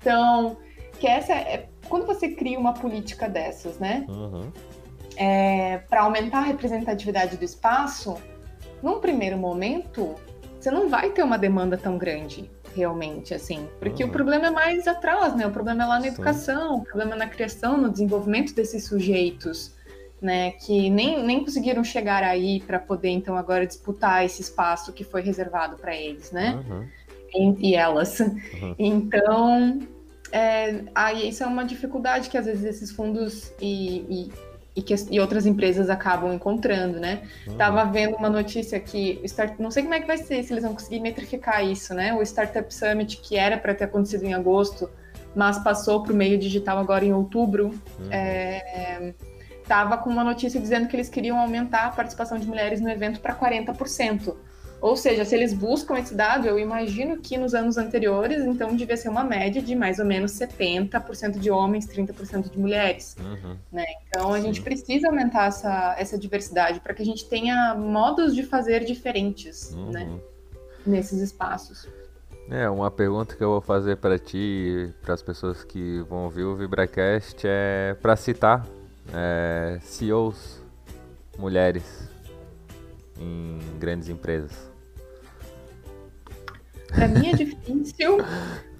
[0.00, 0.56] Então,
[0.98, 4.06] que essa é quando você cria uma política dessas, né?
[4.08, 4.50] Uhum.
[5.14, 8.16] É, para aumentar a representatividade do espaço,
[8.82, 10.14] num primeiro momento,
[10.58, 13.68] você não vai ter uma demanda tão grande realmente, assim.
[13.78, 14.08] Porque uhum.
[14.08, 15.46] o problema é mais atrás, né?
[15.46, 16.08] O problema é lá na Sim.
[16.08, 19.74] educação, o problema é na criação, no desenvolvimento desses sujeitos,
[20.22, 20.52] né?
[20.52, 25.20] Que nem, nem conseguiram chegar aí para poder, então, agora disputar esse espaço que foi
[25.20, 26.62] reservado para eles, né?
[26.68, 26.86] Uhum.
[27.34, 28.20] E, e, elas.
[28.20, 28.74] Uhum.
[28.78, 29.80] Então,
[30.32, 34.32] é, aí isso é uma dificuldade que às vezes esses fundos e, e
[34.74, 37.22] e que e outras empresas acabam encontrando, né?
[37.46, 37.56] Uhum.
[37.56, 40.62] Tava vendo uma notícia que start, não sei como é que vai ser se eles
[40.62, 42.14] vão conseguir metrificar isso, né?
[42.14, 44.88] O Startup Summit que era para ter acontecido em agosto,
[45.34, 48.12] mas passou para o meio digital agora em outubro, uhum.
[48.12, 49.14] é,
[49.66, 53.20] tava com uma notícia dizendo que eles queriam aumentar a participação de mulheres no evento
[53.20, 54.34] para 40%.
[54.80, 58.96] Ou seja, se eles buscam esse dado, eu imagino que nos anos anteriores, então devia
[58.96, 63.16] ser uma média de mais ou menos 70% de homens, 30% de mulheres.
[63.18, 63.56] Uhum.
[63.72, 63.84] Né?
[64.06, 64.46] Então a Sim.
[64.46, 69.72] gente precisa aumentar essa, essa diversidade para que a gente tenha modos de fazer diferentes
[69.72, 69.90] uhum.
[69.90, 70.20] né?
[70.86, 71.88] nesses espaços.
[72.50, 76.44] É, uma pergunta que eu vou fazer para ti, para as pessoas que vão ouvir
[76.44, 78.66] o VibraCast, é para citar
[79.12, 80.62] é, CEOs
[81.36, 82.08] mulheres
[83.20, 84.67] em grandes empresas.
[86.88, 88.18] Para mim é difícil,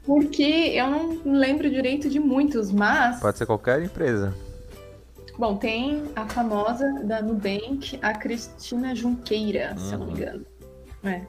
[0.04, 3.20] porque eu não lembro direito de muitos, mas.
[3.20, 4.34] Pode ser qualquer empresa.
[5.38, 9.78] Bom, tem a famosa da Nubank, a Cristina Junqueira, uhum.
[9.78, 10.18] se eu não me uhum.
[10.18, 10.46] engano.
[11.04, 11.20] É.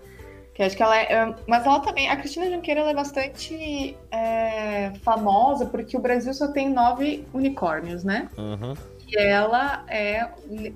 [0.56, 1.36] Que acho que ela é.
[1.48, 2.10] Mas ela também.
[2.10, 8.30] A Cristina Junqueira é bastante é, famosa porque o Brasil só tem nove unicórnios, né?
[8.38, 8.74] Uhum.
[9.08, 10.28] E ela é,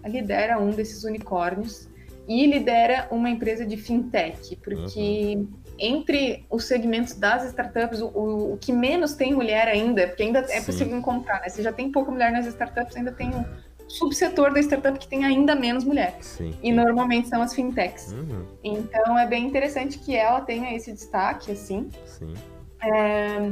[0.06, 1.89] lidera um desses unicórnios
[2.28, 8.08] e lidera uma empresa de fintech, porque uhum entre os segmentos das startups, o,
[8.54, 10.66] o, que menos tem mulher ainda, porque ainda é Sim.
[10.66, 11.50] possível encontrar, né?
[11.50, 13.44] Você já tem pouca mulher nas startups, ainda tem um
[13.88, 16.18] subsetor da startup que tem ainda menos mulher.
[16.22, 16.54] Sim.
[16.62, 18.12] E normalmente são as fintechs.
[18.12, 18.46] Uhum.
[18.64, 21.90] Então é bem interessante que ela tenha esse destaque, assim.
[22.06, 22.34] Sim.
[22.82, 23.52] É...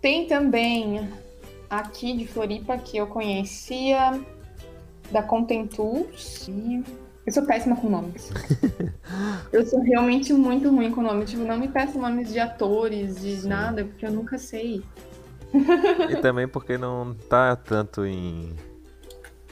[0.00, 1.08] Tem também
[1.68, 4.20] aqui de Floripa que eu conhecia
[5.10, 6.48] da Content Tools.
[7.28, 8.30] Eu sou péssima com nomes.
[9.52, 11.26] Eu sou realmente muito ruim com nome.
[11.26, 13.48] Tipo, não me peça nomes de atores, de Sim.
[13.48, 14.82] nada, porque eu nunca sei.
[16.08, 18.56] E também porque não tá tanto em.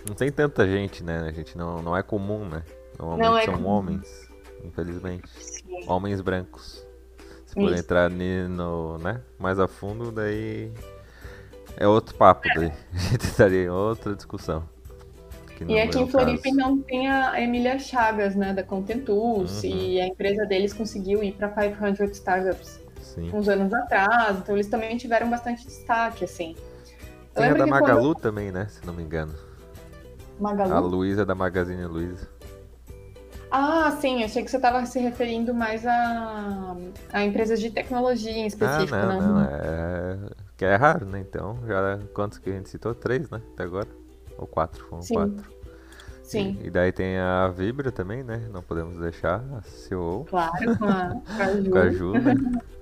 [0.09, 1.29] Não tem tanta gente, né?
[1.29, 2.63] A gente não, não é comum, né?
[2.99, 3.69] Normalmente não é são comum.
[3.69, 4.31] homens,
[4.65, 5.29] infelizmente.
[5.39, 5.85] Sim.
[5.87, 6.83] Homens brancos.
[7.45, 10.73] Se for entrar no, né, mais a fundo, daí
[11.77, 12.73] é outro papo, daí.
[12.95, 14.67] A gente estaria em outra discussão.
[15.65, 16.57] E aqui é em Floripa caso.
[16.57, 19.71] não tem a Emília Chagas, né, da Contentus, uhum.
[19.71, 23.31] e a empresa deles conseguiu ir para 500 Startups Sim.
[23.33, 26.55] uns anos atrás, então eles também tiveram bastante destaque, assim.
[27.35, 28.23] Eu tem a da Magalu quando...
[28.23, 29.35] também, né, se não me engano.
[30.39, 30.75] Magalu?
[30.75, 32.29] A Luísa da Magazine Luiza.
[33.51, 36.77] Ah, sim, achei que você estava se referindo mais a,
[37.13, 39.21] a empresas de tecnologia em específico, ah, não.
[39.21, 40.19] Não, não, é...
[40.57, 41.21] Que é raro, né?
[41.21, 42.95] Então, já quantos que a gente citou?
[42.95, 43.41] Três, né?
[43.53, 43.89] Até agora.
[44.39, 45.15] Ou quatro, foram Sim.
[45.15, 45.57] quatro.
[46.23, 46.59] Sim.
[46.61, 48.49] E, e, daí tem a Vibra também, né?
[48.53, 50.27] Não podemos deixar, a CEO.
[50.29, 51.71] Claro, com a, com a Ju.
[51.71, 52.35] com a Ju né?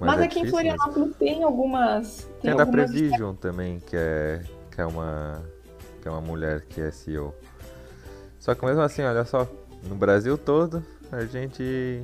[0.00, 1.16] Mas, Mas é aqui difícil, em Florianópolis mas...
[1.18, 2.16] tem algumas.
[2.16, 2.68] Tem, tem algumas...
[2.68, 5.42] a da Prevision também, que é, que é uma.
[6.00, 7.34] Que é uma mulher que é CEO.
[8.38, 9.46] Só que mesmo assim, olha só,
[9.86, 12.02] no Brasil todo, a gente.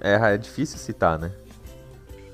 [0.00, 1.30] É, é difícil citar, né?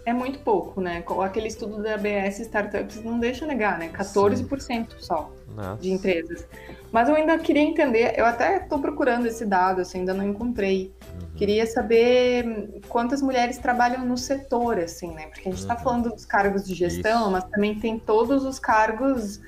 [0.09, 1.05] É muito pouco, né?
[1.23, 3.89] Aquele estudo da ABS Startups não deixa negar, né?
[3.89, 4.87] 14% Sim.
[4.99, 5.83] só Nossa.
[5.83, 6.47] de empresas.
[6.91, 10.95] Mas eu ainda queria entender, eu até estou procurando esse dado, assim, ainda não encontrei.
[11.03, 11.37] Uhum.
[11.37, 15.27] Queria saber quantas mulheres trabalham no setor, assim, né?
[15.27, 15.81] Porque a gente está uhum.
[15.81, 17.31] falando dos cargos de gestão, Isso.
[17.31, 19.41] mas também tem todos os cargos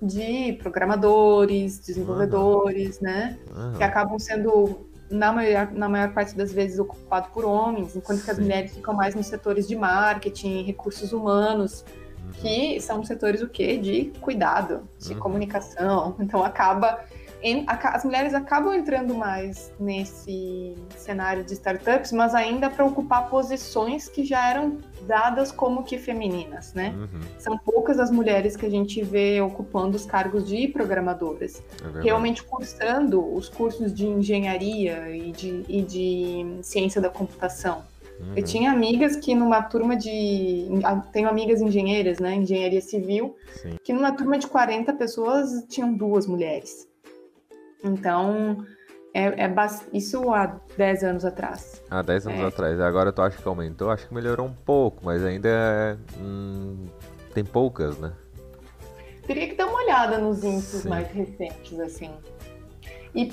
[0.00, 3.04] de programadores, desenvolvedores, uhum.
[3.04, 3.38] né?
[3.76, 8.24] Que acabam sendo na maior, na maior parte das vezes ocupado por homens, enquanto Sim.
[8.24, 11.84] que as mulheres ficam mais nos setores de marketing, recursos humanos,
[12.24, 12.32] uhum.
[12.32, 13.78] que são setores o quê?
[13.78, 15.20] De cuidado, de uhum.
[15.20, 16.16] comunicação.
[16.20, 17.04] Então acaba
[17.84, 24.24] as mulheres acabam entrando mais nesse cenário de startups, mas ainda para ocupar posições que
[24.24, 26.94] já eram dadas como que femininas, né?
[26.96, 27.20] Uhum.
[27.38, 32.42] São poucas as mulheres que a gente vê ocupando os cargos de programadoras, é realmente
[32.42, 37.82] cursando os cursos de engenharia e de, e de ciência da computação.
[38.20, 38.32] Uhum.
[38.36, 40.68] Eu tinha amigas que numa turma de.
[41.12, 42.34] Tenho amigas engenheiras, né?
[42.34, 43.76] Engenharia civil, Sim.
[43.82, 46.88] que numa turma de 40 pessoas tinham duas mulheres.
[47.82, 48.64] Então,
[49.18, 49.54] é, é
[49.92, 51.82] isso há 10 anos atrás.
[51.90, 52.46] Há 10 anos é.
[52.46, 52.80] atrás.
[52.80, 53.90] Agora tu acha que aumentou?
[53.90, 56.86] Acho que melhorou um pouco, mas ainda é, hum,
[57.34, 58.12] tem poucas, né?
[59.26, 60.88] Teria que dar uma olhada nos índices Sim.
[60.88, 62.10] mais recentes, assim.
[63.14, 63.32] E,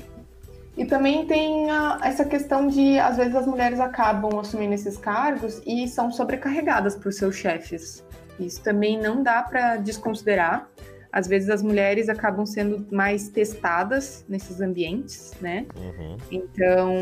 [0.75, 5.61] e também tem a, essa questão de, às vezes, as mulheres acabam assumindo esses cargos
[5.65, 8.03] e são sobrecarregadas por seus chefes.
[8.39, 10.67] Isso também não dá para desconsiderar
[11.15, 15.65] às vezes as mulheres acabam sendo mais testadas nesses ambientes, né?
[15.77, 16.17] Uhum.
[16.29, 16.93] Então,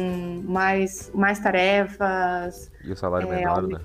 [0.43, 2.69] mais, mais tarefas.
[2.83, 3.79] E o salário é, menor, né?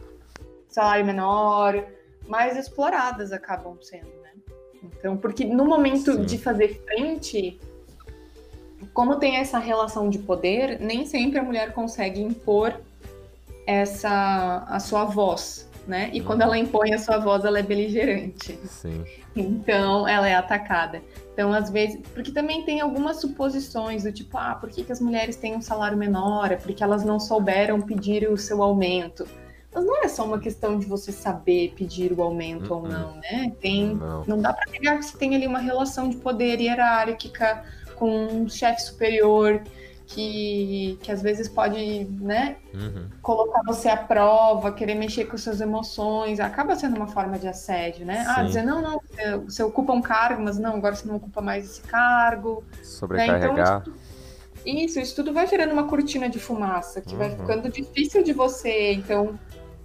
[0.69, 1.83] Salário menor,
[2.29, 4.33] mais exploradas acabam sendo, né?
[4.85, 6.25] Então, porque no momento Sim.
[6.27, 7.59] de fazer frente,
[8.93, 12.79] como tem essa relação de poder, nem sempre a mulher consegue impor
[13.67, 16.11] essa a sua voz, né?
[16.12, 16.48] E quando uhum.
[16.48, 18.59] ela impõe a sua voz, ela é beligerante.
[18.64, 19.05] Sim.
[19.35, 21.03] Então, ela é atacada.
[21.33, 25.01] Então, às vezes, porque também tem algumas suposições do tipo, ah, por que, que as
[25.01, 26.53] mulheres têm um salário menor?
[26.53, 29.27] É porque elas não souberam pedir o seu aumento.
[29.72, 32.88] Mas não é só uma questão de você saber pedir o aumento ou uhum.
[32.88, 33.53] não, né?
[33.61, 34.24] Tem, não.
[34.27, 37.64] não dá para negar que você tem ali uma relação de poder hierárquica
[37.96, 39.62] com um chefe superior
[40.09, 43.09] que, que às vezes pode, né, uhum.
[43.21, 48.07] colocar você à prova, querer mexer com suas emoções, acaba sendo uma forma de assédio,
[48.07, 48.25] né?
[48.27, 48.40] Ah, Sim.
[48.40, 49.01] Ah, dizer, não, não,
[49.44, 52.64] você, ocupa um cargo, mas não, agora você não ocupa mais esse cargo.
[52.83, 53.81] Sobrecarregar.
[53.81, 53.83] Né?
[53.87, 53.94] Então,
[54.64, 57.18] isso, isso, isso tudo vai gerando uma cortina de fumaça, que uhum.
[57.18, 59.38] vai ficando difícil de você, então,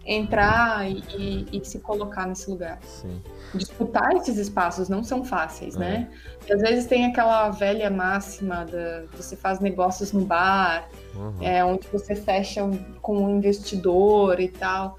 [0.06, 2.80] entrar e, e, e, se colocar nesse lugar.
[2.84, 3.22] Sim.
[3.54, 5.88] Disputar esses espaços não são fáceis, né?
[5.88, 5.98] é.
[6.00, 6.10] né?
[6.48, 11.36] E às vezes tem aquela velha máxima de você faz negócios no bar, uhum.
[11.42, 12.62] é, onde você fecha
[13.02, 14.98] com um investidor e tal.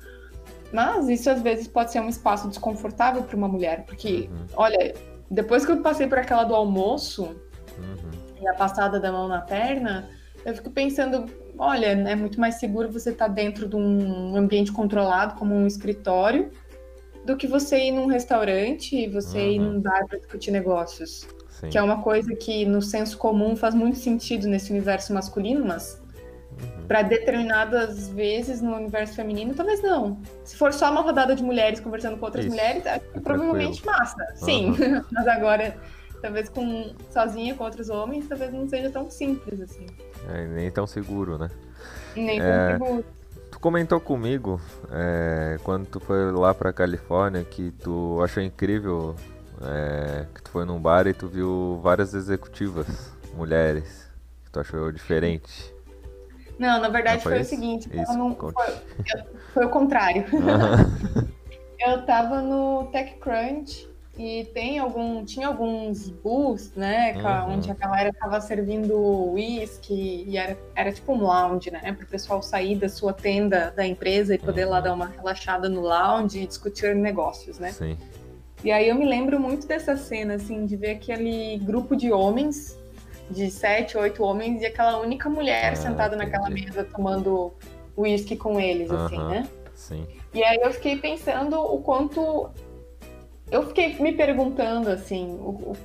[0.73, 4.47] Mas isso às vezes pode ser um espaço desconfortável para uma mulher, porque, uhum.
[4.57, 4.95] olha,
[5.31, 7.37] depois que eu passei por aquela do almoço
[7.79, 8.11] uhum.
[8.41, 10.09] e a passada da mão na perna,
[10.45, 11.27] eu fico pensando,
[11.59, 15.67] olha, é muito mais seguro você estar tá dentro de um ambiente controlado, como um
[15.67, 16.51] escritório,
[17.25, 19.53] do que você ir num restaurante e você uhum.
[19.53, 21.27] ir num bar para discutir negócios.
[21.49, 21.69] Sim.
[21.71, 26.03] Que é uma coisa que no senso comum faz muito sentido nesse universo masculino, mas
[26.61, 26.87] uhum.
[26.87, 30.21] para determinadas vezes no universo feminino, talvez não.
[30.45, 32.55] Se for só uma rodada de mulheres conversando com outras Isso.
[32.55, 34.17] mulheres, é, é provavelmente massa.
[34.35, 34.75] Sim,
[35.13, 35.77] mas agora
[36.25, 39.87] talvez com sozinha com outros homens, talvez não seja tão simples assim.
[40.33, 41.51] É, nem tão seguro, né?
[42.17, 43.05] Nem é, tão seguro.
[43.51, 44.59] Tu comentou comigo
[44.91, 49.15] é, quando tu foi lá pra Califórnia que tu achou incrível
[49.63, 52.87] é, que tu foi num bar e tu viu várias executivas
[53.35, 54.11] mulheres
[54.47, 55.75] que tu achou diferente.
[56.59, 58.73] Não, na verdade não foi, foi o seguinte, Isso, foi,
[59.53, 60.25] foi, o contrário.
[61.81, 67.55] eu tava no TechCrunch e tem algum, tinha alguns booths, né, uhum.
[67.55, 68.97] onde a galera tava servindo
[69.33, 73.73] whisky e era, era tipo um lounge, né, para o pessoal sair da sua tenda
[73.75, 74.71] da empresa e poder uhum.
[74.71, 77.73] lá dar uma relaxada no lounge e discutir negócios, né.
[77.73, 77.99] Sim.
[78.63, 82.79] E aí eu me lembro muito dessa cena, assim, de ver aquele grupo de homens,
[83.29, 86.31] de sete, oito homens, e aquela única mulher ah, sentada entendi.
[86.31, 87.53] naquela mesa tomando
[87.99, 89.07] whisky com eles, uhum.
[89.07, 89.49] assim, né.
[89.75, 90.07] Sim.
[90.33, 92.49] E aí eu fiquei pensando o quanto
[93.51, 95.77] eu fiquei me perguntando assim, o,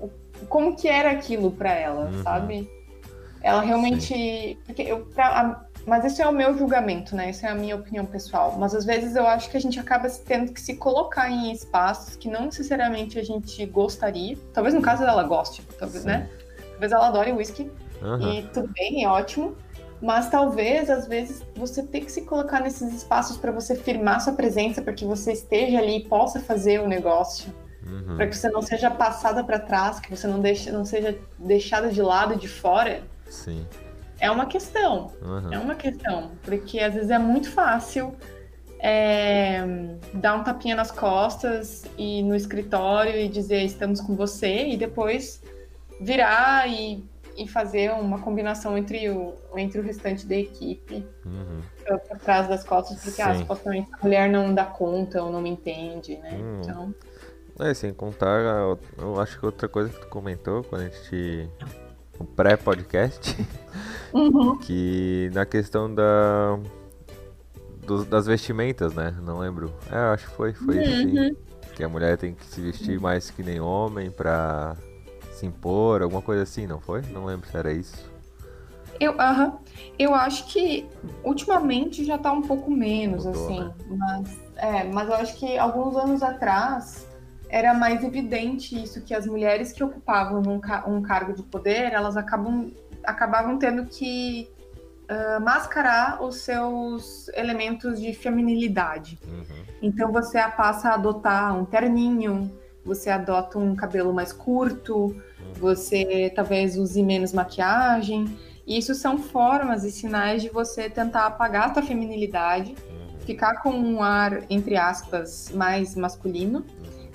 [0.00, 0.10] o,
[0.48, 2.22] como que era aquilo para ela, uhum.
[2.22, 2.70] sabe?
[3.42, 7.30] Ela realmente, porque eu, pra, mas isso é o meu julgamento, né?
[7.30, 8.56] Isso é a minha opinião pessoal.
[8.58, 12.16] Mas às vezes eu acho que a gente acaba tendo que se colocar em espaços
[12.16, 14.36] que não necessariamente a gente gostaria.
[14.52, 16.26] Talvez no caso dela goste, talvez, né?
[16.26, 16.34] Sim.
[16.34, 16.68] né?
[16.70, 17.70] Talvez ela adore whisky.
[18.00, 18.32] Uhum.
[18.32, 19.56] E tudo bem, é ótimo.
[20.04, 24.34] Mas talvez, às vezes, você tenha que se colocar nesses espaços para você firmar sua
[24.34, 27.50] presença, para que você esteja ali e possa fazer o negócio.
[27.82, 28.14] Uhum.
[28.14, 31.88] Para que você não seja passada para trás, que você não, deixe, não seja deixada
[31.88, 33.02] de lado, de fora.
[33.30, 33.66] Sim.
[34.20, 35.10] É uma questão.
[35.22, 35.50] Uhum.
[35.50, 36.32] É uma questão.
[36.42, 38.14] Porque às vezes é muito fácil
[38.80, 39.64] é,
[40.12, 45.42] dar um tapinha nas costas e no escritório e dizer estamos com você e depois
[45.98, 47.02] virar e
[47.36, 51.60] e fazer uma combinação entre o, entre o restante da equipe uhum.
[51.84, 55.50] para trás das costas, porque ah, supostamente a mulher não dá conta ou não me
[55.50, 56.32] entende, né?
[56.32, 56.60] Uhum.
[56.60, 56.94] Então.
[57.60, 58.40] É, sem contar,
[58.98, 61.48] eu acho que outra coisa que tu comentou quando a gente.
[62.16, 63.36] O pré-podcast,
[64.14, 64.56] uhum.
[64.58, 66.58] que na questão da.
[67.84, 69.14] Do, das vestimentas, né?
[69.20, 69.74] Não lembro.
[69.90, 71.18] É, acho que foi, foi isso sim.
[71.18, 71.36] Uhum.
[71.74, 74.76] Que a mulher tem que se vestir mais que nem homem pra
[75.44, 77.02] se impor, alguma coisa assim, não foi?
[77.12, 78.12] Não lembro se era isso.
[78.98, 79.52] Eu, uh -huh.
[79.98, 80.86] eu acho que
[81.22, 83.60] ultimamente já tá um pouco menos, Mudou, assim.
[83.60, 83.74] Né?
[83.90, 87.06] Mas, é, mas eu acho que alguns anos atrás
[87.48, 90.60] era mais evidente isso, que as mulheres que ocupavam um,
[90.92, 92.72] um cargo de poder, elas acabam,
[93.04, 94.48] acabavam tendo que
[95.10, 99.18] uh, mascarar os seus elementos de feminilidade.
[99.26, 99.64] Uhum.
[99.82, 102.50] Então você passa a adotar um terninho,
[102.84, 105.14] você adota um cabelo mais curto,
[105.58, 108.26] você talvez use menos maquiagem.
[108.66, 112.74] E isso são formas e sinais de você tentar apagar a tua feminilidade,
[113.26, 116.64] ficar com um ar, entre aspas, mais masculino,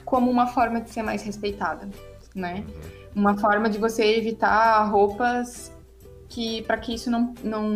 [0.05, 1.89] como uma forma de ser mais respeitada,
[2.35, 2.63] né?
[3.15, 5.71] Uma forma de você evitar roupas
[6.27, 7.67] que para que isso não, não,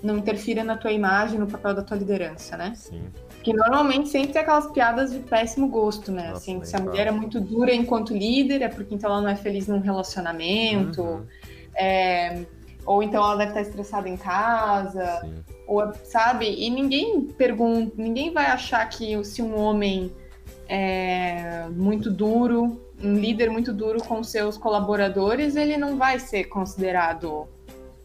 [0.00, 2.72] não interfira na tua imagem, no papel da tua liderança, né?
[2.76, 3.02] Sim.
[3.44, 6.28] Que normalmente sempre tem aquelas piadas de péssimo gosto, né?
[6.28, 9.28] Nossa, assim, se a mulher é muito dura enquanto líder, é porque então ela não
[9.28, 11.02] é feliz num relacionamento.
[11.02, 11.26] Uhum.
[11.76, 12.46] É,
[12.86, 15.20] ou então ela deve estar estressada em casa.
[15.20, 15.34] Sim.
[15.66, 16.46] Ou, sabe?
[16.46, 20.10] E ninguém pergunta, ninguém vai achar que se um homem
[20.66, 27.46] é muito duro, um líder muito duro com seus colaboradores, ele não vai ser considerado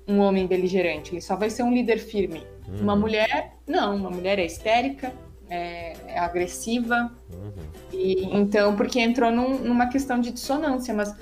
[0.06, 2.44] um homem beligerante, ele só vai ser um líder firme.
[2.68, 2.82] Uhum.
[2.82, 5.14] Uma mulher, não, uma mulher é histérica,
[5.50, 7.12] é, é agressiva.
[7.34, 7.52] Uhum.
[7.92, 11.14] E, então, porque entrou num, numa questão de dissonância, mas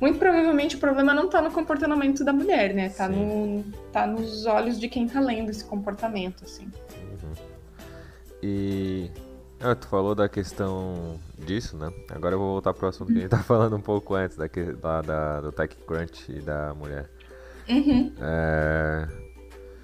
[0.00, 2.88] muito provavelmente o problema não está no comportamento da mulher, né?
[2.88, 6.64] Tá, no, tá nos olhos de quem está lendo esse comportamento, assim.
[6.64, 7.32] Uhum.
[8.42, 9.10] E
[9.60, 11.92] ah, tu falou da questão disso, né?
[12.10, 14.48] Agora eu vou voltar pro assunto que a gente tá falando um pouco antes, da,
[14.80, 17.08] da, da do TechCrunch e da mulher.
[17.68, 18.12] Uhum.
[18.20, 19.06] É...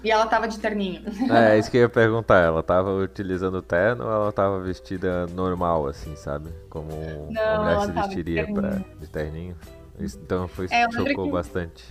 [0.03, 1.01] E ela tava de terninho.
[1.29, 2.39] É, isso que eu ia perguntar.
[2.39, 6.49] Ela tava utilizando terno ou ela tava vestida normal, assim, sabe?
[6.69, 6.89] Como
[7.29, 8.83] Não, mulher se vestiria de terninho.
[8.83, 9.55] Pra, de terninho.
[9.99, 11.31] Então foi isso é, chocou que...
[11.31, 11.85] bastante.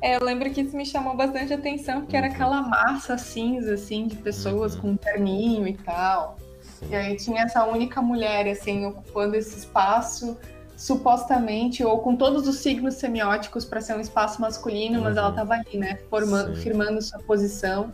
[0.00, 2.24] É, eu lembro que isso me chamou bastante atenção, porque uhum.
[2.24, 4.80] era aquela massa cinza, assim, de pessoas uhum.
[4.82, 6.36] com terninho e tal.
[6.60, 6.88] Sim.
[6.90, 10.36] E aí tinha essa única mulher, assim, ocupando esse espaço
[10.76, 15.04] supostamente, ou com todos os signos semióticos para ser um espaço masculino, uhum.
[15.04, 15.98] mas ela estava ali, né?
[16.10, 17.92] Formando, firmando sua posição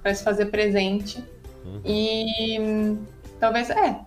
[0.00, 1.24] para se fazer presente.
[1.64, 1.82] Uhum.
[1.84, 2.98] E
[3.40, 4.00] talvez, é.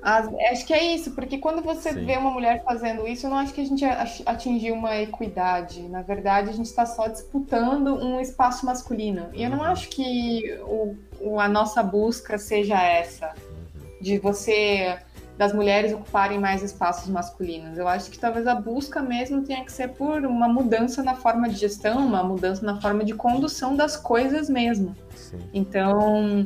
[0.00, 2.06] As, acho que é isso, porque quando você Sim.
[2.06, 3.84] vê uma mulher fazendo isso, eu não acho que a gente
[4.24, 5.82] atingiu uma equidade.
[5.82, 9.28] Na verdade, a gente está só disputando um espaço masculino.
[9.34, 9.64] E eu não uhum.
[9.64, 14.00] acho que o, o, a nossa busca seja essa, uhum.
[14.00, 14.98] de você
[15.38, 17.78] das mulheres ocuparem mais espaços masculinos.
[17.78, 21.48] Eu acho que talvez a busca mesmo tenha que ser por uma mudança na forma
[21.48, 24.96] de gestão, uma mudança na forma de condução das coisas mesmo.
[25.14, 25.38] Sim.
[25.54, 26.44] Então,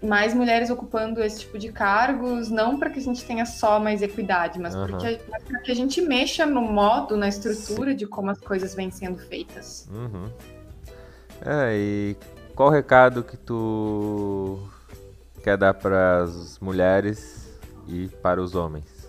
[0.00, 4.00] mais mulheres ocupando esse tipo de cargos, não para que a gente tenha só mais
[4.00, 4.86] equidade, mas uhum.
[4.86, 7.96] para que a gente mexa no modo, na estrutura Sim.
[7.96, 9.88] de como as coisas vêm sendo feitas.
[9.90, 10.30] Uhum.
[11.44, 12.16] É, e
[12.54, 14.60] qual recado que tu
[15.42, 17.45] quer dar para as mulheres
[17.88, 19.06] e para os homens?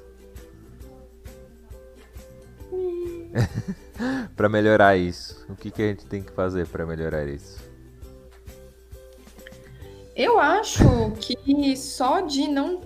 [4.35, 7.65] para melhorar isso, o que, que a gente tem que fazer para melhorar isso?
[10.15, 12.81] Eu acho que só de não.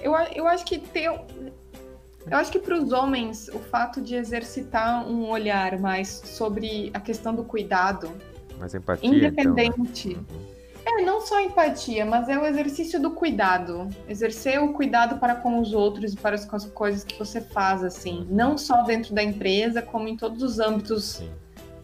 [0.00, 1.06] Eu, eu acho que ter.
[1.06, 7.00] Eu acho que para os homens, o fato de exercitar um olhar mais sobre a
[7.00, 8.08] questão do cuidado.
[8.56, 9.08] Mais empatia.
[9.08, 10.10] Independente.
[10.10, 10.28] Então, né?
[10.30, 10.61] uhum.
[10.84, 13.88] É, não só empatia, mas é o exercício do cuidado.
[14.08, 18.26] Exercer o cuidado para com os outros e para as coisas que você faz, assim.
[18.28, 21.30] Não só dentro da empresa, como em todos os âmbitos Sim.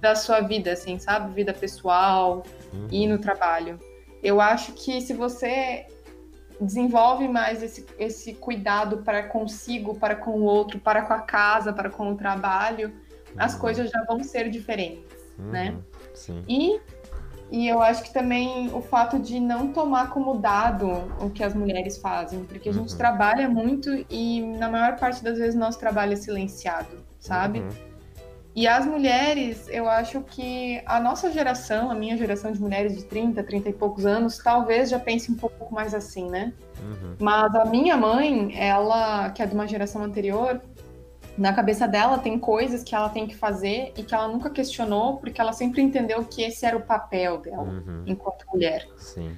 [0.01, 1.33] da sua vida, assim, sabe?
[1.33, 2.43] Vida pessoal
[2.73, 2.89] uhum.
[2.91, 3.79] e no trabalho.
[4.23, 5.87] Eu acho que se você
[6.61, 11.73] desenvolve mais esse, esse cuidado para consigo, para com o outro, para com a casa,
[11.73, 13.35] para com o trabalho, uhum.
[13.39, 15.05] as coisas já vão ser diferentes,
[15.39, 15.71] né?
[15.71, 15.77] uhum.
[15.77, 15.79] né?
[16.15, 16.45] Sim.
[16.49, 16.81] E
[17.51, 20.89] e eu acho que também o fato de não tomar como dado
[21.21, 22.99] o que as mulheres fazem, porque a gente uhum.
[22.99, 27.61] trabalha muito e na maior parte das vezes nosso trabalho é silenciado, sabe?
[27.61, 27.69] Uhum.
[28.55, 33.05] E as mulheres, eu acho que a nossa geração, a minha geração de mulheres de
[33.05, 36.53] 30, 30 e poucos anos, talvez já pense um pouco mais assim, né?
[36.81, 37.15] Uhum.
[37.21, 40.61] Mas a minha mãe, ela, que é de uma geração anterior,
[41.39, 45.19] na cabeça dela tem coisas que ela tem que fazer e que ela nunca questionou,
[45.19, 48.03] porque ela sempre entendeu que esse era o papel dela uhum.
[48.07, 48.87] enquanto mulher.
[48.97, 49.37] Sim.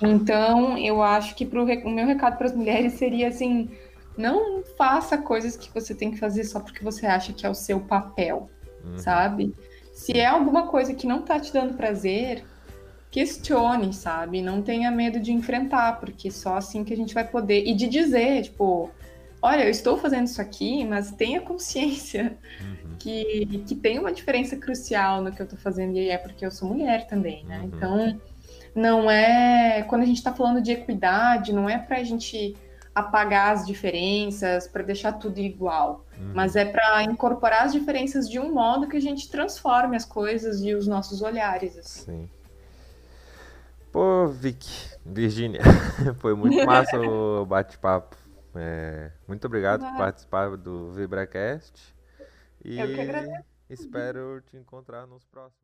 [0.00, 3.70] Então, eu acho que pro, o meu recado para as mulheres seria assim:
[4.16, 7.54] não faça coisas que você tem que fazer só porque você acha que é o
[7.54, 8.50] seu papel,
[8.84, 8.96] uhum.
[8.98, 9.54] sabe?
[9.92, 12.44] Se é alguma coisa que não tá te dando prazer,
[13.10, 14.40] questione, sabe?
[14.40, 17.64] Não tenha medo de enfrentar, porque só assim que a gente vai poder.
[17.66, 18.90] E de dizer, tipo,
[19.42, 22.96] olha, eu estou fazendo isso aqui, mas tenha consciência uhum.
[22.98, 26.50] que, que tem uma diferença crucial no que eu estou fazendo, e é porque eu
[26.50, 27.58] sou mulher também, né?
[27.58, 27.64] Uhum.
[27.64, 28.20] Então,
[28.74, 29.82] não é.
[29.82, 32.56] Quando a gente está falando de equidade, não é para a gente
[32.94, 36.32] apagar as diferenças, para deixar tudo igual, uhum.
[36.34, 40.62] mas é para incorporar as diferenças de um modo que a gente transforme as coisas
[40.62, 41.76] e os nossos olhares.
[41.76, 42.04] Assim.
[42.04, 42.30] Sim.
[43.90, 44.66] Pô, Vic,
[45.04, 45.60] Virgínia,
[46.20, 48.21] foi muito massa o bate-papo.
[48.54, 51.94] É, muito obrigado por participar do VibraCast.
[52.64, 53.44] E Eu que agradeço.
[53.68, 55.61] espero te encontrar nos próximos.